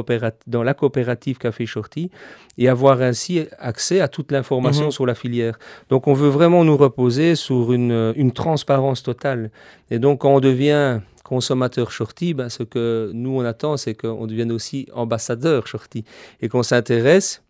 dans 0.47 0.63
la 0.63 0.75
coopérative 0.75 1.39
Café 1.39 1.67
Shorty 1.67 2.09
et 2.57 2.69
avoir 2.69 3.03
ainsi 3.03 3.49
accès 3.59 4.01
à 4.01 4.07
toute 4.07 4.31
l'information 4.31 4.85
mhm. 4.85 4.91
sur 4.93 5.07
la 5.07 5.17
filière. 5.17 5.59
Donc 5.91 6.07
on 6.07 6.13
veut 6.13 6.29
vraiment 6.29 6.63
nous 6.63 6.77
reposer 6.77 7.35
sur 7.35 7.73
une, 7.73 8.13
une 8.15 8.31
transparence 8.31 9.03
totale. 9.03 9.51
Et 9.91 9.99
donc 9.99 10.21
quand 10.21 10.37
on 10.37 10.39
devient 10.39 11.01
consommateur 11.25 11.91
Shorty, 11.91 12.33
ben, 12.33 12.49
ce 12.49 12.63
que 12.63 13.11
nous 13.13 13.41
on 13.41 13.45
attend, 13.45 13.77
c'est 13.77 13.97
qu'on 13.97 14.29
devienne 14.29 14.53
aussi 14.53 14.87
ambassadeur 14.95 15.67
Shorty 15.67 16.05
et 16.41 16.49
qu'on 16.49 16.63
s'intéresse 16.63 17.43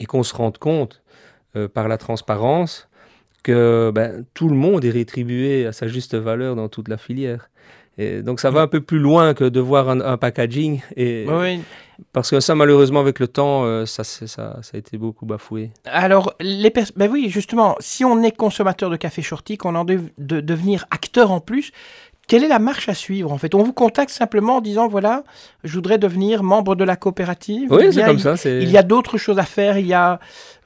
et 0.00 0.06
qu'on 0.06 0.24
se 0.24 0.34
rende 0.34 0.58
compte 0.58 1.00
euh, 1.54 1.68
par 1.68 1.86
la 1.86 1.96
transparence 1.96 2.88
que 3.44 3.92
ben, 3.94 4.24
tout 4.34 4.48
le 4.48 4.56
monde 4.56 4.84
est 4.84 4.90
rétribué 4.90 5.64
à 5.64 5.72
sa 5.72 5.86
juste 5.86 6.16
valeur 6.16 6.56
dans 6.56 6.68
toute 6.68 6.88
la 6.88 6.96
filière 6.96 7.48
donc 7.98 8.40
ça 8.40 8.50
va 8.50 8.60
un 8.60 8.66
peu 8.66 8.80
plus 8.80 8.98
loin 8.98 9.32
que 9.34 9.44
de 9.44 9.60
voir 9.60 9.88
un, 9.88 10.16
packaging. 10.18 10.80
Et, 10.96 11.26
Parce 12.12 12.30
que 12.30 12.40
ça, 12.40 12.54
malheureusement, 12.54 13.00
avec 13.00 13.18
le 13.20 13.28
temps, 13.28 13.64
euh, 13.64 13.86
ça, 13.86 14.04
ça, 14.04 14.26
ça, 14.26 14.60
a 14.60 14.76
été 14.76 14.98
beaucoup 14.98 15.24
bafoué. 15.24 15.70
Alors, 15.86 16.34
les 16.40 16.70
ben 16.96 17.10
oui, 17.10 17.30
justement, 17.30 17.74
si 17.80 18.04
on 18.04 18.22
est 18.22 18.36
consommateur 18.36 18.90
de 18.90 18.96
café 18.96 19.22
shorty, 19.22 19.56
qu'on 19.56 19.74
a 19.74 19.78
envie 19.78 19.98
de 20.18 20.40
devenir 20.40 20.84
acteur 20.90 21.30
en 21.30 21.40
plus, 21.40 21.72
quelle 22.28 22.42
est 22.42 22.48
la 22.48 22.58
marche 22.58 22.88
à 22.88 22.94
suivre 22.94 23.32
en 23.32 23.38
fait? 23.38 23.54
On 23.54 23.62
vous 23.62 23.72
contacte 23.72 24.10
simplement 24.10 24.56
en 24.56 24.60
disant 24.60 24.88
voilà, 24.88 25.22
je 25.62 25.74
voudrais 25.74 25.98
devenir 25.98 26.42
membre 26.42 26.74
de 26.74 26.82
la 26.82 26.96
coopérative. 26.96 27.70
Oui, 27.70 27.92
c'est 27.92 28.04
comme 28.04 28.18
ça. 28.18 28.34
Il 28.44 28.68
y 28.70 28.76
a 28.76 28.82
d'autres 28.82 29.16
choses 29.16 29.38
à 29.38 29.44
faire. 29.44 29.78
Il 29.78 29.86
y 29.86 29.94
a, 29.94 30.18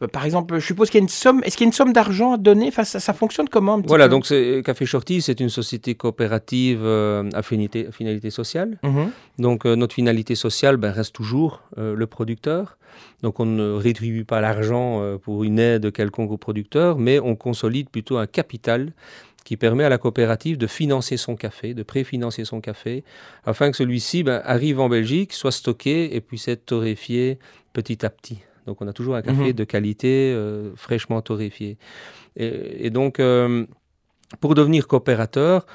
euh, 0.02 0.06
par 0.06 0.24
exemple, 0.24 0.58
je 0.58 0.64
suppose 0.64 0.88
qu'il 0.88 0.98
y 0.98 1.02
a 1.02 1.04
une 1.04 1.08
somme. 1.08 1.42
Est-ce 1.44 1.56
qu'il 1.56 1.64
y 1.64 1.68
a 1.68 1.70
une 1.70 1.74
somme 1.74 1.92
d'argent 1.92 2.34
à 2.34 2.36
donner? 2.38 2.68
Enfin, 2.68 2.84
ça, 2.84 3.12
fonctionne 3.12 3.48
comment 3.48 3.80
Voilà, 3.86 4.08
donc 4.08 4.32
Café 4.64 4.86
Shorty, 4.86 5.20
c'est 5.20 5.40
une 5.40 5.50
société 5.50 5.94
coopérative 5.94 6.80
euh, 6.82 7.28
à 7.34 7.42
finalité, 7.42 8.30
sociale. 8.30 8.78
Mhm. 8.82 9.10
Donc 9.38 9.66
euh, 9.66 9.76
notre 9.76 9.94
finalité 9.94 10.34
sociale 10.34 10.76
ben, 10.76 10.90
reste 10.90 11.14
toujours 11.14 11.62
le 11.76 12.06
producteur. 12.06 12.78
Donc 13.22 13.38
on 13.38 13.46
ne 13.46 13.72
rétribue 13.72 14.24
pas 14.24 14.40
l'argent 14.40 15.16
pour 15.22 15.44
une 15.44 15.58
aide 15.58 15.92
quelconque 15.92 16.30
au 16.30 16.36
producteur, 16.36 16.98
mais 16.98 17.20
on 17.20 17.36
consolide 17.36 17.88
plutôt 17.88 18.18
un 18.18 18.26
capital 18.26 18.92
qui 19.44 19.56
permet 19.56 19.84
à 19.84 19.88
la 19.88 19.98
coopérative 19.98 20.58
de 20.58 20.66
financer 20.66 21.16
son 21.16 21.34
café, 21.36 21.74
de 21.74 21.82
préfinancer 21.82 22.44
son 22.44 22.60
café, 22.60 23.04
afin 23.44 23.70
que 23.70 23.76
celui-ci 23.76 24.22
ben, 24.22 24.40
arrive 24.44 24.80
en 24.80 24.88
Belgique, 24.88 25.32
soit 25.32 25.52
stocké 25.52 26.14
et 26.14 26.20
puisse 26.20 26.48
être 26.48 26.66
torréfié 26.66 27.38
petit 27.72 28.04
à 28.04 28.10
petit. 28.10 28.38
Donc 28.66 28.82
on 28.82 28.86
a 28.88 28.92
toujours 28.92 29.16
un 29.16 29.22
café 29.22 29.44
Mhm. 29.48 29.52
de 29.52 29.64
qualité, 29.64 30.32
euh, 30.34 30.70
fraîchement 30.76 31.20
torréfié. 31.22 31.78
Et, 32.36 32.86
et 32.86 32.90
donc, 32.90 33.18
euh, 33.18 33.64
pour 34.40 34.54
devenir 34.54 34.86
coopérateur, 34.86 35.66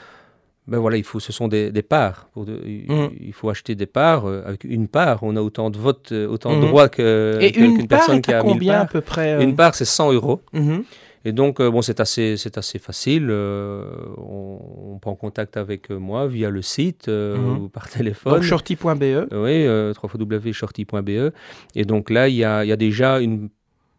ben 0.68 0.80
voilà, 0.80 0.98
il 0.98 1.04
faut, 1.04 1.20
ce 1.20 1.32
sont 1.32 1.48
des, 1.48 1.72
des 1.72 1.82
parts. 1.84 2.28
Pour 2.34 2.46
de- 2.46 2.60
il- 2.66 2.86
Mhm. 2.92 3.10
Il 3.20 3.34
faut 3.34 3.50
acheter 3.50 3.76
des 3.76 3.86
parts. 3.86 4.26
euh, 4.28 4.42
Avec 4.46 4.64
une 4.64 4.88
part, 4.88 5.22
on 5.24 5.36
a 5.36 5.42
autant 5.42 5.70
de 5.70 5.78
votes, 5.78 6.12
autant 6.12 6.54
Mhm. 6.56 6.62
de 6.62 6.68
droits 6.68 6.90
que, 6.90 7.38
Et 7.42 7.52
que- 7.52 7.60
une 7.60 7.78
qu'une 7.78 7.88
part 7.88 8.00
personne 8.00 8.18
est 8.18 8.22
qui 8.22 8.34
a 8.34 8.42
1000 8.42 8.52
combien 8.54 8.80
à 8.82 8.86
peu 8.86 9.02
près 9.02 9.34
euh 9.34 9.42
Une 9.42 9.56
part, 9.56 9.76
c'est 9.76 9.86
100 9.86 10.12
euros. 10.12 10.42
Mhm. 10.54 10.84
Et 11.26 11.32
donc, 11.34 11.60
euh, 11.60 11.70
bon, 11.72 11.82
c'est 11.82 12.00
assez, 12.00 12.38
c'est 12.38 12.58
assez 12.58 12.78
facile. 12.80 13.28
euh, 13.32 13.84
on, 14.18 14.60
on 14.94 15.00
prend 15.00 15.16
contact 15.16 15.58
avec 15.58 15.90
euh, 15.92 15.98
moi 15.98 16.28
via 16.28 16.50
le 16.52 16.62
site 16.62 17.08
Mhm. 17.08 17.58
ou 17.64 17.70
par 17.70 17.90
téléphone. 17.90 18.34
Donc 18.36 18.44
shorty.be. 18.44 19.28
Oui, 19.34 19.66
www.shorty.be. 20.02 21.34
Et 21.76 21.84
donc 21.86 22.10
là, 22.10 22.30
il 22.30 22.36
y 22.36 22.44
a, 22.44 22.64
y 22.66 22.72
a 22.72 22.76
déjà 22.78 23.20
une 23.20 23.50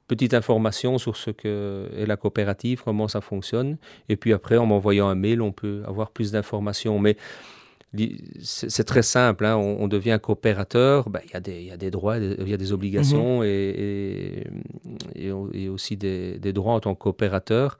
petite 0.09 0.35
information 0.35 0.99
sur 0.99 1.17
ce 1.17 1.31
que 1.33 1.89
est 1.97 2.07
la 2.07 2.17
coopérative, 2.17 2.83
comment 2.85 3.09
ça 3.09 3.21
fonctionne. 3.21 3.77
Et 4.09 4.17
puis 4.17 4.33
après, 4.33 4.57
en 4.57 4.67
m'envoyant 4.67 5.09
un 5.09 5.17
mail, 5.17 5.43
on 5.43 5.53
peut 5.53 5.83
avoir 5.87 6.11
plus 6.11 6.31
d'informations. 6.33 6.99
Mais 7.01 7.17
c'est 8.43 8.85
très 8.85 9.03
simple. 9.03 9.45
hein, 9.47 9.57
On, 9.57 9.85
on 9.85 9.89
devient 9.89 10.19
coopérateur. 10.23 11.09
ben, 11.11 11.21
Il 11.25 11.31
y, 11.33 11.37
a 11.37 11.41
des- 11.41 11.61
il 11.61 11.67
y 11.67 11.71
a 11.71 11.77
des 11.77 11.91
droits, 11.91 12.19
il 12.19 12.49
y 12.49 12.55
a 12.55 12.57
des 12.57 12.73
obligations 12.73 13.43
et, 13.43 14.45
et, 15.15 15.27
et 15.27 15.31
au- 15.33 15.51
et 15.53 15.69
aussi 15.69 15.97
des, 15.97 16.39
des 16.39 16.53
droits 16.53 16.75
en 16.75 16.81
tant 16.81 16.95
que 16.95 17.01
coopérateur. 17.03 17.79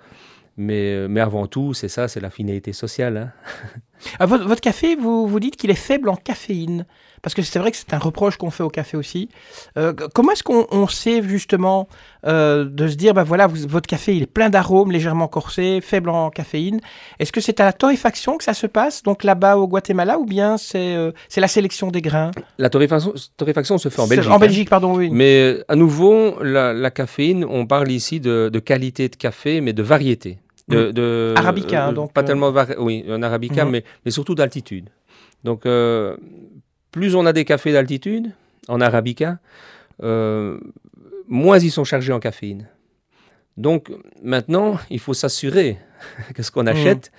Mais, 0.59 1.07
mais 1.09 1.21
avant 1.21 1.47
tout, 1.47 1.75
c'est 1.75 1.89
ça, 1.89 2.09
c'est 2.09 2.21
la 2.21 2.31
finalité 2.31 2.73
sociale. 2.73 3.17
hein. 3.17 3.33
Ah, 4.19 4.27
votre, 4.27 4.45
votre 4.47 4.61
café, 4.61 4.97
vous, 4.97 5.27
vous 5.27 5.41
dites 5.41 5.57
qu'il 5.57 5.71
est 5.71 5.75
faible 5.75 6.09
en 6.09 6.17
caféine. 6.17 6.87
Parce 7.23 7.35
que 7.35 7.43
c'est 7.43 7.59
vrai 7.59 7.73
que 7.73 7.77
c'est 7.77 7.93
un 7.93 7.99
reproche 7.99 8.37
qu'on 8.37 8.53
fait 8.53 8.63
au 8.63 8.69
café 8.69 8.97
aussi. 8.97 9.29
Euh, 9.77 9.93
comment 10.15 10.31
est-ce 10.31 10.45
qu'on 10.45 10.67
on 10.71 10.87
sait 10.87 11.23
justement 11.25 11.89
euh, 12.25 12.65
de 12.65 12.87
se 12.87 12.95
dire, 12.95 13.15
bah 13.15 13.25
voilà, 13.25 13.49
vous- 13.49 13.67
votre 13.67 13.89
café, 13.89 14.15
il 14.15 14.23
est 14.23 14.27
plein 14.33 14.49
d'arômes, 14.49 14.93
légèrement 14.93 15.27
corsé, 15.27 15.81
faible 15.81 16.11
en 16.11 16.31
caféine. 16.31 16.79
Est-ce 17.19 17.33
que 17.33 17.41
c'est 17.41 17.59
à 17.59 17.65
la 17.65 17.73
torréfaction 17.73 18.37
que 18.37 18.45
ça 18.45 18.55
se 18.55 18.69
passe, 18.69 19.03
donc 19.03 19.25
là-bas 19.25 19.57
au 19.57 19.67
Guatemala, 19.67 20.21
ou 20.21 20.25
bien 20.25 20.57
c'est 20.57 20.95
euh, 20.95 21.11
la 21.37 21.49
sélection 21.49 21.91
des 21.91 22.03
grains? 22.03 22.31
La 22.59 22.71
torréfaction, 22.71 23.13
torréfaction 23.37 23.79
se 23.79 23.89
fait 23.89 24.03
en 24.03 24.07
Belgique. 24.07 24.31
En 24.31 24.37
hein. 24.37 24.39
Belgique, 24.39 24.71
pardon, 24.71 24.95
oui. 24.95 25.09
Mais 25.11 25.65
à 25.67 25.75
nouveau, 25.75 26.41
la, 26.45 26.73
la 26.73 26.91
caféine, 26.93 27.45
on 27.45 27.67
parle 27.67 27.91
ici 27.91 28.21
de, 28.21 28.51
de 28.53 28.59
qualité 28.61 29.09
de 29.09 29.17
café, 29.17 29.61
mais 29.61 29.73
de 29.73 29.83
variété. 29.83 30.39
De, 30.69 30.91
de- 30.91 31.35
Arabica, 31.37 31.87
hein, 31.87 31.93
donc, 31.93 32.13
Pas 32.13 32.23
euh. 32.23 32.25
tellement, 32.25 32.53
oui, 32.79 33.05
un 33.09 33.23
arabica, 33.23 33.65
Mhm. 33.65 33.71
mais, 33.71 33.85
mais 34.05 34.11
surtout 34.11 34.35
d'altitude. 34.35 34.89
Donc, 35.45 35.65
euh, 35.67 36.17
plus 36.91 37.15
on 37.15 37.25
a 37.27 37.33
des 37.33 37.45
cafés 37.45 37.73
d'altitude, 37.73 38.33
en 38.69 38.81
arabica, 38.81 39.39
euh, 40.03 40.59
moins 41.29 41.59
ils 41.59 41.71
sont 41.71 41.85
chargés 41.85 42.13
en 42.13 42.19
caféine. 42.21 42.69
Donc, 43.57 43.91
maintenant, 44.23 44.79
il 44.91 44.99
faut 44.99 45.15
s'assurer 45.15 45.79
que 46.35 46.43
ce 46.43 46.51
qu'on 46.51 46.63
Mhm. 46.63 46.69
achète, 46.69 47.13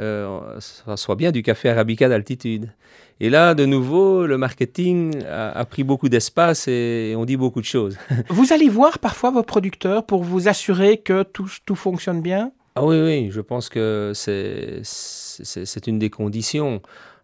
euh, 0.00 0.58
ça 0.60 0.96
soit 0.96 1.14
bien 1.16 1.30
du 1.32 1.42
café 1.42 1.68
arabica 1.70 2.08
d'altitude. 2.08 2.72
Et 3.20 3.30
là, 3.30 3.54
de 3.54 3.64
nouveau, 3.64 4.26
le 4.26 4.38
marketing 4.38 5.24
a, 5.24 5.50
a 5.50 5.64
pris 5.64 5.82
beaucoup 5.84 6.08
d'espace 6.08 6.68
et 6.68 7.14
on 7.16 7.24
dit 7.24 7.36
beaucoup 7.36 7.60
de 7.60 7.64
choses. 7.66 7.96
Vous 8.28 8.52
allez 8.52 8.68
voir 8.68 8.98
parfois 8.98 9.30
vos 9.30 9.42
producteurs 9.42 10.04
pour 10.06 10.22
vous 10.22 10.46
assurer 10.48 10.98
que 10.98 11.22
tout, 11.24 11.48
tout 11.64 11.74
fonctionne 11.74 12.22
bien 12.22 12.52
Ah 12.78 12.84
oui, 12.84 13.00
oui, 13.02 13.30
je 13.32 13.40
pense 13.40 13.68
que 13.68 14.12
c'est 14.14 14.80
c'est 14.84 15.64
c'est 15.66 15.86
une 15.88 15.98
des 15.98 16.10
conditions. 16.10 16.80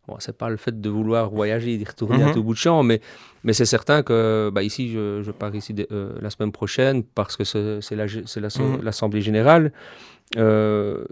Bon, 0.09 0.17
c'est 0.19 0.37
pas 0.37 0.51
le 0.51 0.57
fait 0.57 0.79
de 0.81 0.91
vouloir 0.91 1.31
voyager, 1.31 1.77
d'y 1.79 1.85
retourner 1.85 2.23
Mhm. 2.25 2.29
à 2.29 2.33
tout 2.35 2.43
bout 2.43 2.53
de 2.55 2.59
champ, 2.59 2.83
mais, 2.83 3.01
mais 3.45 3.53
c'est 3.53 3.65
certain 3.65 4.03
que 4.03 4.51
bah, 4.53 4.63
ici, 4.65 4.91
je, 4.93 5.23
je 5.23 5.31
pars 5.31 5.55
ici 5.55 5.73
euh, 5.93 6.13
la 6.21 6.29
semaine 6.31 6.51
prochaine 6.53 7.05
parce 7.05 7.37
que 7.37 7.45
c'est 7.45 7.81
c'est 7.81 7.95
la- 7.97 8.09
c'est 8.27 8.41
la- 8.41 8.49
Mhm. 8.59 8.83
l'Assemblée 8.83 9.21
générale. 9.23 9.73
Euh, 10.37 11.05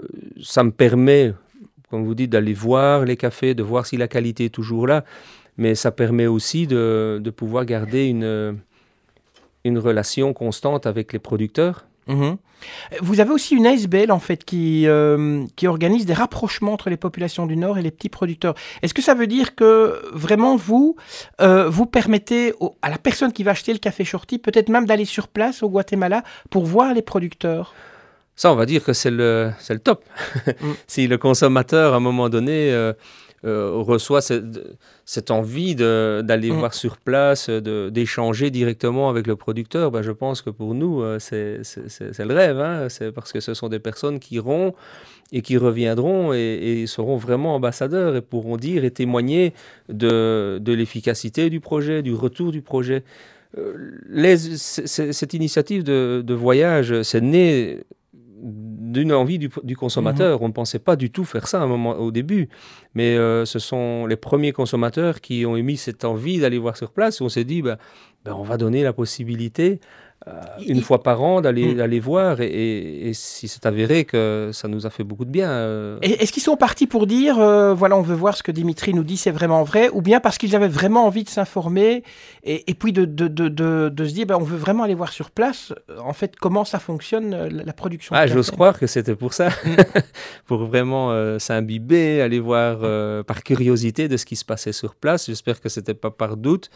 ça 0.43 0.65
me 0.65 0.73
permet, 0.73 1.33
comme 1.89 2.05
vous 2.05 2.15
dites, 2.17 2.31
d'aller 2.31 2.53
voir 2.55 3.05
les 3.05 3.17
cafés, 3.17 3.55
de 3.55 3.63
voir 3.63 3.87
si 3.87 3.97
la 3.97 4.09
qualité 4.09 4.47
est 4.47 4.55
toujours 4.61 4.87
là, 4.89 5.05
mais 5.57 5.75
ça 5.77 5.91
permet 5.93 6.27
aussi 6.27 6.67
de, 6.67 7.21
de 7.23 7.31
pouvoir 7.31 7.65
garder 7.65 8.07
une, 8.09 8.59
une 9.65 9.79
relation 9.79 10.33
constante 10.35 10.87
avec 10.87 11.13
les 11.13 11.19
producteurs. 11.21 11.87
Mhm. 12.09 12.37
Vous 13.01 13.19
avez 13.21 13.31
aussi 13.31 13.55
une 13.57 13.67
ASBL 13.67 14.13
en 14.13 14.21
fait 14.21 14.45
qui, 14.45 14.87
euh, 14.87 15.45
qui 15.57 15.67
organise 15.67 16.07
des 16.07 16.13
rapprochements 16.15 16.73
entre 16.73 16.91
les 16.91 16.97
populations 16.97 17.47
du 17.47 17.57
Nord 17.57 17.77
et 17.79 17.83
les 17.83 17.91
petits 17.91 18.09
producteurs. 18.09 18.55
Est-ce 18.83 18.95
que 18.95 19.03
ça 19.03 19.15
veut 19.15 19.27
dire 19.27 19.55
que 19.57 20.01
vraiment 20.13 20.57
vous, 20.57 20.95
euh, 21.41 21.69
vous 21.69 21.87
permettez 21.87 22.55
au- 22.61 22.77
à 22.83 22.91
la 22.91 22.99
personne 22.99 23.33
qui 23.33 23.43
va 23.43 23.51
acheter 23.53 23.73
le 23.73 23.79
café 23.81 24.05
Shorty 24.05 24.39
peut-être 24.39 24.69
même 24.69 24.87
d'aller 24.87 25.05
sur 25.05 25.27
place 25.29 25.63
au 25.63 25.69
Guatemala 25.69 26.23
pour 26.51 26.65
voir 26.65 26.95
les 26.95 27.03
producteurs? 27.03 27.75
Ça, 28.37 28.53
on 28.53 28.57
va 28.57 28.65
dire 28.67 28.83
que 28.85 28.93
c'est 28.93 29.11
le, 29.11 29.53
c'est 29.59 29.75
le 29.75 29.81
top. 29.81 30.05
Mm. 30.47 30.51
si 30.87 31.07
le 31.09 31.19
consommateur, 31.19 31.95
à 31.95 31.97
un 31.97 32.01
moment 32.01 32.29
donné, 32.29 32.73
euh, 32.73 32.93
euh, 33.45 33.73
reçoit 33.75 34.21
cette, 34.21 34.61
cette 35.05 35.31
envie 35.31 35.75
d'aller 35.75 36.51
Mm. 36.51 36.59
voir 36.59 36.75
sur 36.75 36.97
place, 36.99 37.51
d'échanger 37.51 38.51
directement 38.51 39.09
avec 39.11 39.27
le 39.27 39.37
producteur, 39.37 39.91
ben, 39.91 40.03
je 40.03 40.13
pense 40.13 40.43
que 40.43 40.51
pour 40.51 40.75
nous, 40.75 41.03
euh, 41.03 41.19
c'est 41.19 41.61
le 42.25 42.35
rêve. 42.35 42.59
hein. 42.61 42.89
C'est 42.89 43.11
parce 43.13 43.33
que 43.33 43.41
ce 43.41 43.55
sont 43.55 43.69
des 43.69 43.79
personnes 43.81 44.19
qui 44.21 44.37
iront 44.37 44.75
et 45.33 45.41
qui 45.43 45.57
reviendront 45.57 46.33
et, 46.35 46.83
et 46.83 46.87
seront 46.87 47.17
vraiment 47.17 47.55
ambassadeurs 47.55 48.15
et 48.17 48.21
pourront 48.21 48.57
dire 48.59 48.85
et 48.85 48.91
témoigner 48.91 49.55
de, 49.89 50.59
de 50.61 50.73
l'efficacité 50.73 51.49
du 51.51 51.59
projet, 51.61 52.03
du 52.03 52.15
retour 52.15 52.53
du 52.53 52.63
projet. 52.63 53.03
Euh, 53.59 53.75
les- 54.09 54.37
cette 54.37 55.35
initiative 55.35 55.85
de, 55.85 56.23
de 56.25 56.35
voyage, 56.35 57.03
c'est 57.03 57.21
né 57.21 57.81
d'une 58.43 59.13
envie 59.13 59.39
du, 59.39 59.51
du 59.63 59.77
consommateur. 59.77 60.43
On 60.43 60.49
ne 60.49 60.53
pensait 60.53 60.79
pas 60.79 60.97
du 60.97 61.11
tout 61.11 61.25
faire 61.25 61.47
ça 61.47 61.61
à 61.61 61.65
un 61.65 61.67
moment, 61.67 61.93
au 61.93 62.11
début. 62.11 62.49
Mais 62.95 63.17
euh, 63.17 63.45
ce 63.45 63.59
sont 63.59 64.07
les 64.07 64.17
premiers 64.17 64.53
consommateurs 64.53 65.21
qui 65.21 65.47
ont 65.47 65.57
émis 65.57 65.77
cette 65.77 66.05
envie 66.05 66.41
d'aller 66.41 66.59
voir 66.59 66.77
sur 66.77 66.91
place. 66.91 67.21
On 67.21 67.29
s'est 67.29 67.45
dit, 67.45 67.63
ben, 67.63 67.79
ben, 68.25 68.35
on 68.35 68.43
va 68.43 68.57
donner 68.57 68.83
la 68.83 68.93
possibilité 68.93 69.81
une 70.67 70.77
Il- 70.77 70.83
fois 70.83 71.03
par 71.03 71.23
an 71.23 71.41
d'aller 71.41 71.75
Mm. 71.75 71.77
d'aller 71.79 72.01
voir. 72.01 72.41
Et, 72.41 72.47
et- 72.47 73.09
et 73.09 73.13
si 73.15 73.49
c'est 73.49 73.67
avéré 73.67 74.05
que 74.05 74.51
ça 74.53 74.69
nous 74.69 74.87
a 74.87 74.91
fait 74.91 75.05
beaucoup 75.05 75.25
de 75.25 75.31
bien. 75.31 75.51
euh, 75.51 75.99
Est-ce 76.03 76.33
qu'ils 76.33 76.43
sont 76.43 76.57
partis 76.57 76.87
pour 76.87 77.07
dire, 77.07 77.39
euh, 77.39 77.75
voilà, 77.75 77.97
on 77.97 78.03
veut 78.03 78.15
voir 78.15 78.37
ce 78.37 78.43
que 78.43 78.53
Dimitri 78.53 78.95
nous 78.95 79.03
dit, 79.05 79.17
c'est 79.17 79.31
vraiment 79.31 79.63
vrai, 79.65 79.89
ou 79.93 80.01
bien 80.03 80.21
parce 80.21 80.39
qu'ils 80.39 80.55
avaient 80.55 80.69
vraiment 80.69 81.07
envie 81.07 81.25
de 81.25 81.29
s'informer 81.29 82.03
et, 82.45 82.71
et 82.71 82.75
puis 82.75 82.93
de, 82.93 83.05
de, 83.05 83.29
de, 83.29 83.49
de, 83.49 84.05
se 84.07 84.13
dire, 84.15 84.27
ben, 84.27 84.37
on 84.37 84.45
veut 84.45 84.57
vraiment 84.57 84.85
aller 84.85 84.95
voir 84.95 85.13
sur 85.13 85.31
place, 85.31 85.73
euh, 85.91 85.99
en 86.05 86.13
fait, 86.13 86.37
comment 86.37 86.65
ça 86.65 86.79
fonctionne, 86.79 87.35
euh, 87.35 87.49
la, 87.51 87.73
production 87.73 88.15
Ah, 88.17 88.27
j'ose 88.27 88.51
croire 88.51 88.79
que 88.79 88.87
c'était 88.87 89.17
pour 89.17 89.33
ça, 89.33 89.49
Mm. 89.65 89.77
pour 90.47 90.65
vraiment 90.67 91.11
euh, 91.11 91.39
s'imbiber, 91.39 92.21
aller 92.21 92.41
voir 92.41 92.79
euh, 92.83 93.23
par 93.23 93.43
curiosité 93.43 94.09
de 94.09 94.17
ce 94.17 94.25
qui 94.27 94.37
se 94.37 94.45
passait 94.45 94.73
sur 94.73 94.95
place. 94.95 95.27
J'espère 95.27 95.61
que 95.61 95.69
c'était 95.69 95.95
pas 95.95 96.11
par 96.11 96.37
doute. 96.37 96.71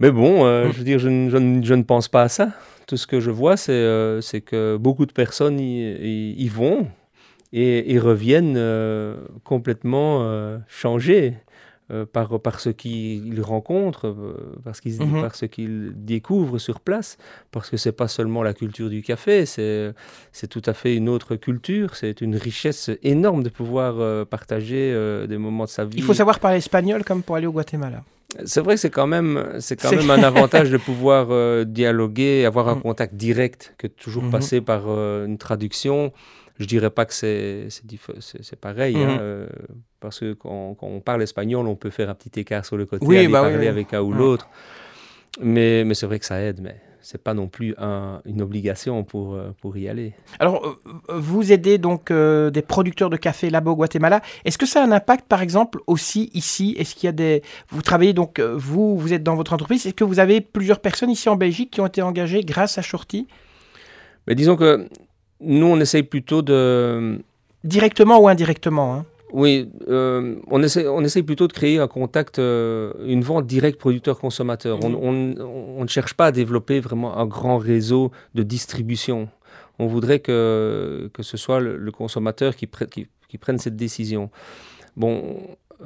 Mais 0.00 0.10
bon, 0.10 0.44
euh, 0.46 0.68
Mm. 0.68 0.72
je 0.72 0.78
veux 0.78 0.84
dire, 0.84 0.98
je, 0.98 1.08
ne- 1.08 1.30
je 1.30 1.36
ne- 1.36 1.62
je 1.64 1.74
ne 1.74 1.82
pense 1.82 2.08
pas 2.08 2.22
à 2.22 2.28
ça. 2.28 2.52
Tout 2.86 2.96
ce 2.96 3.06
que 3.06 3.20
je 3.20 3.30
vois, 3.30 3.56
c'est 3.56 3.72
euh, 3.72 4.20
que 4.46 4.76
beaucoup 4.76 5.06
de 5.06 5.12
personnes 5.12 5.58
y, 5.60 5.82
y- 5.92 6.34
y 6.44 6.48
vont 6.48 6.86
et, 7.52 7.92
et 7.94 7.98
reviennent 7.98 8.54
euh, 8.56 9.16
complètement 9.44 10.26
changés 10.68 11.34
euh, 11.90 12.04
par, 12.04 12.38
par 12.40 12.60
ce 12.60 12.68
qu'ils 12.68 13.40
rencontrent, 13.40 14.14
parce 14.62 14.80
qu'ils, 14.82 15.00
Mhm. 15.00 15.20
par 15.22 15.34
ce 15.34 15.46
qu'ils 15.46 15.92
découvrent 15.96 16.58
sur 16.58 16.80
place, 16.80 17.16
parce 17.50 17.68
que 17.70 17.76
c'est 17.78 17.92
pas 17.92 18.08
seulement 18.08 18.42
la 18.42 18.52
culture 18.54 18.90
du 18.90 19.00
café, 19.02 19.46
c'est, 19.46 19.94
tout 20.50 20.62
à 20.66 20.74
fait 20.74 20.94
une 20.94 21.08
autre 21.08 21.34
culture, 21.36 21.96
c'est 21.96 22.20
une 22.20 22.36
richesse 22.36 22.90
énorme 23.02 23.42
de 23.42 23.48
pouvoir 23.48 24.26
partager 24.26 24.94
des 25.26 25.38
moments 25.38 25.64
de 25.64 25.70
sa 25.70 25.84
vie. 25.86 25.96
Il 25.96 26.02
faut 26.02 26.12
savoir 26.14 26.38
parler 26.40 26.58
espagnol 26.58 27.04
comme 27.04 27.22
pour 27.22 27.36
aller 27.36 27.46
au 27.46 27.52
Guatemala. 27.52 28.02
C'est 28.44 28.60
vrai 28.60 28.74
que 28.74 28.80
c'est 28.80 28.90
quand 28.90 29.06
même, 29.06 29.56
c'est 29.58 29.76
quand 29.80 29.90
même 29.90 30.10
un 30.10 30.22
avantage 30.22 30.70
de 30.70 30.76
pouvoir 30.76 31.28
euh, 31.30 31.64
dialoguer, 31.64 32.44
avoir 32.44 32.68
un 32.68 32.74
Mm. 32.76 32.82
contact 32.82 33.14
direct, 33.14 33.74
que 33.78 33.86
toujours 33.86 34.24
Mhm. 34.24 34.30
passer 34.30 34.60
par 34.60 34.84
euh, 34.88 35.24
une 35.26 35.38
traduction. 35.38 36.12
Je 36.58 36.66
dirais 36.66 36.90
pas 36.90 37.06
que 37.06 37.14
c'est 37.14 37.68
c'est 37.70 38.60
pareil, 38.60 38.96
hein, 38.96 39.16
euh, 39.20 39.48
parce 40.00 40.20
que 40.20 40.34
quand, 40.34 40.74
quand 40.74 40.88
on 40.88 41.00
parle 41.00 41.22
espagnol, 41.22 41.66
on 41.66 41.76
peut 41.76 41.90
faire 41.90 42.10
un 42.10 42.14
petit 42.14 42.40
écart 42.40 42.64
sur 42.66 42.76
le 42.76 42.84
côté, 42.84 43.06
Oui, 43.06 43.16
aller 43.18 43.28
bah 43.28 43.40
parler 43.42 43.58
oui. 43.60 43.68
avec 43.68 43.94
un 43.94 44.00
ou 44.02 44.10
Mhm. 44.12 44.18
l'autre. 44.18 44.48
Mais, 45.40 45.84
mais 45.84 45.94
c'est 45.94 46.06
vrai 46.06 46.18
que 46.18 46.26
ça 46.26 46.40
aide, 46.40 46.60
mais 46.60 46.76
c'est 47.10 47.22
pas 47.24 47.32
non 47.32 47.48
plus 47.48 47.74
un- 47.78 48.20
une 48.26 48.42
obligation 48.42 49.02
pour, 49.02 49.32
euh, 49.32 49.54
pour 49.62 49.78
y 49.78 49.88
aller. 49.88 50.12
Alors, 50.40 50.62
euh, 50.66 51.18
vous 51.18 51.52
aidez 51.52 51.78
donc 51.78 52.10
euh, 52.10 52.50
des 52.50 52.60
producteurs 52.60 53.08
de 53.08 53.16
café 53.16 53.48
là-bas 53.48 53.70
au 53.70 53.76
Guatemala. 53.76 54.20
Est-ce 54.44 54.58
que 54.58 54.66
ça 54.66 54.82
a 54.82 54.86
un 54.86 54.92
impact, 54.92 55.24
par 55.26 55.40
exemple, 55.40 55.78
aussi 55.86 56.28
ici? 56.34 56.76
Est-ce 56.78 56.94
qu'il 56.94 57.06
y 57.06 57.08
a 57.08 57.12
des... 57.12 57.42
Vous 57.70 57.80
travaillez 57.80 58.12
donc, 58.12 58.38
euh, 58.38 58.52
vous, 58.54 58.98
vous 58.98 59.14
êtes 59.14 59.22
dans 59.22 59.36
votre 59.36 59.54
entreprise. 59.54 59.86
Est-ce 59.86 59.94
que 59.94 60.04
vous 60.04 60.18
avez 60.18 60.42
plusieurs 60.42 60.80
personnes 60.80 61.08
ici 61.08 61.30
en 61.30 61.36
Belgique 61.36 61.70
qui 61.70 61.80
ont 61.80 61.86
été 61.86 62.02
engagées 62.02 62.42
grâce 62.42 62.76
à 62.76 62.82
Shorty? 62.82 63.26
Mais 64.26 64.34
disons 64.34 64.56
que 64.56 64.86
nous, 65.40 65.64
on 65.66 65.80
essaye 65.80 66.02
plutôt 66.02 66.42
de, 66.42 67.18
Directement 67.64 68.18
ou 68.20 68.28
indirectement 68.28 68.94
hein? 68.96 69.06
Oui, 69.32 69.70
euh, 69.88 70.36
on, 70.50 70.62
essaie, 70.62 70.88
on 70.88 71.02
essaie 71.02 71.22
plutôt 71.22 71.48
de 71.48 71.52
créer 71.52 71.78
un 71.78 71.86
contact, 71.88 72.38
euh, 72.38 72.92
une 73.06 73.20
vente 73.22 73.46
directe 73.46 73.78
producteur-consommateur. 73.78 74.78
On, 74.82 74.94
on- 74.94 75.34
on 75.78 75.82
ne 75.82 75.88
cherche 75.88 76.14
pas 76.14 76.26
à 76.26 76.32
développer 76.32 76.80
vraiment 76.80 77.16
un 77.18 77.26
grand 77.26 77.58
réseau 77.58 78.10
de 78.34 78.42
distribution. 78.42 79.28
On 79.78 79.86
voudrait 79.86 80.20
que, 80.20 81.10
que 81.12 81.22
ce 81.22 81.36
soit 81.36 81.60
le, 81.60 81.76
le 81.76 81.92
consommateur 81.92 82.56
qui, 82.56 82.66
pre- 82.66 82.88
qui, 82.88 83.06
qui 83.28 83.38
prenne 83.38 83.58
cette 83.58 83.76
décision. 83.76 84.30
Bon, 84.96 85.36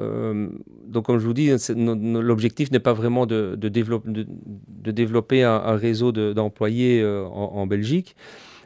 euh, 0.00 0.48
donc 0.86 1.06
comme 1.06 1.18
je 1.18 1.26
vous 1.26 1.34
dis, 1.34 1.50
l'objectif 1.76 2.70
n'est 2.70 2.78
pas 2.80 2.94
vraiment 2.94 3.26
de, 3.26 3.56
de, 3.56 3.68
dévelop- 3.68 4.06
de- 4.10 4.26
de 4.26 4.90
développer 4.92 5.42
un, 5.42 5.56
un 5.56 5.76
réseau 5.76 6.12
de- 6.12 6.32
d'employés 6.32 7.04
en, 7.04 7.50
en 7.54 7.66
Belgique. 7.66 8.14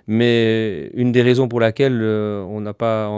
Mais 0.06 0.90
une 0.94 1.10
des 1.10 1.22
raisons 1.22 1.48
pour 1.48 1.60
laquelle 1.60 2.00
euh, 2.00 2.42
on 2.48 2.60
n'a 2.60 2.74
pas, 2.74 3.10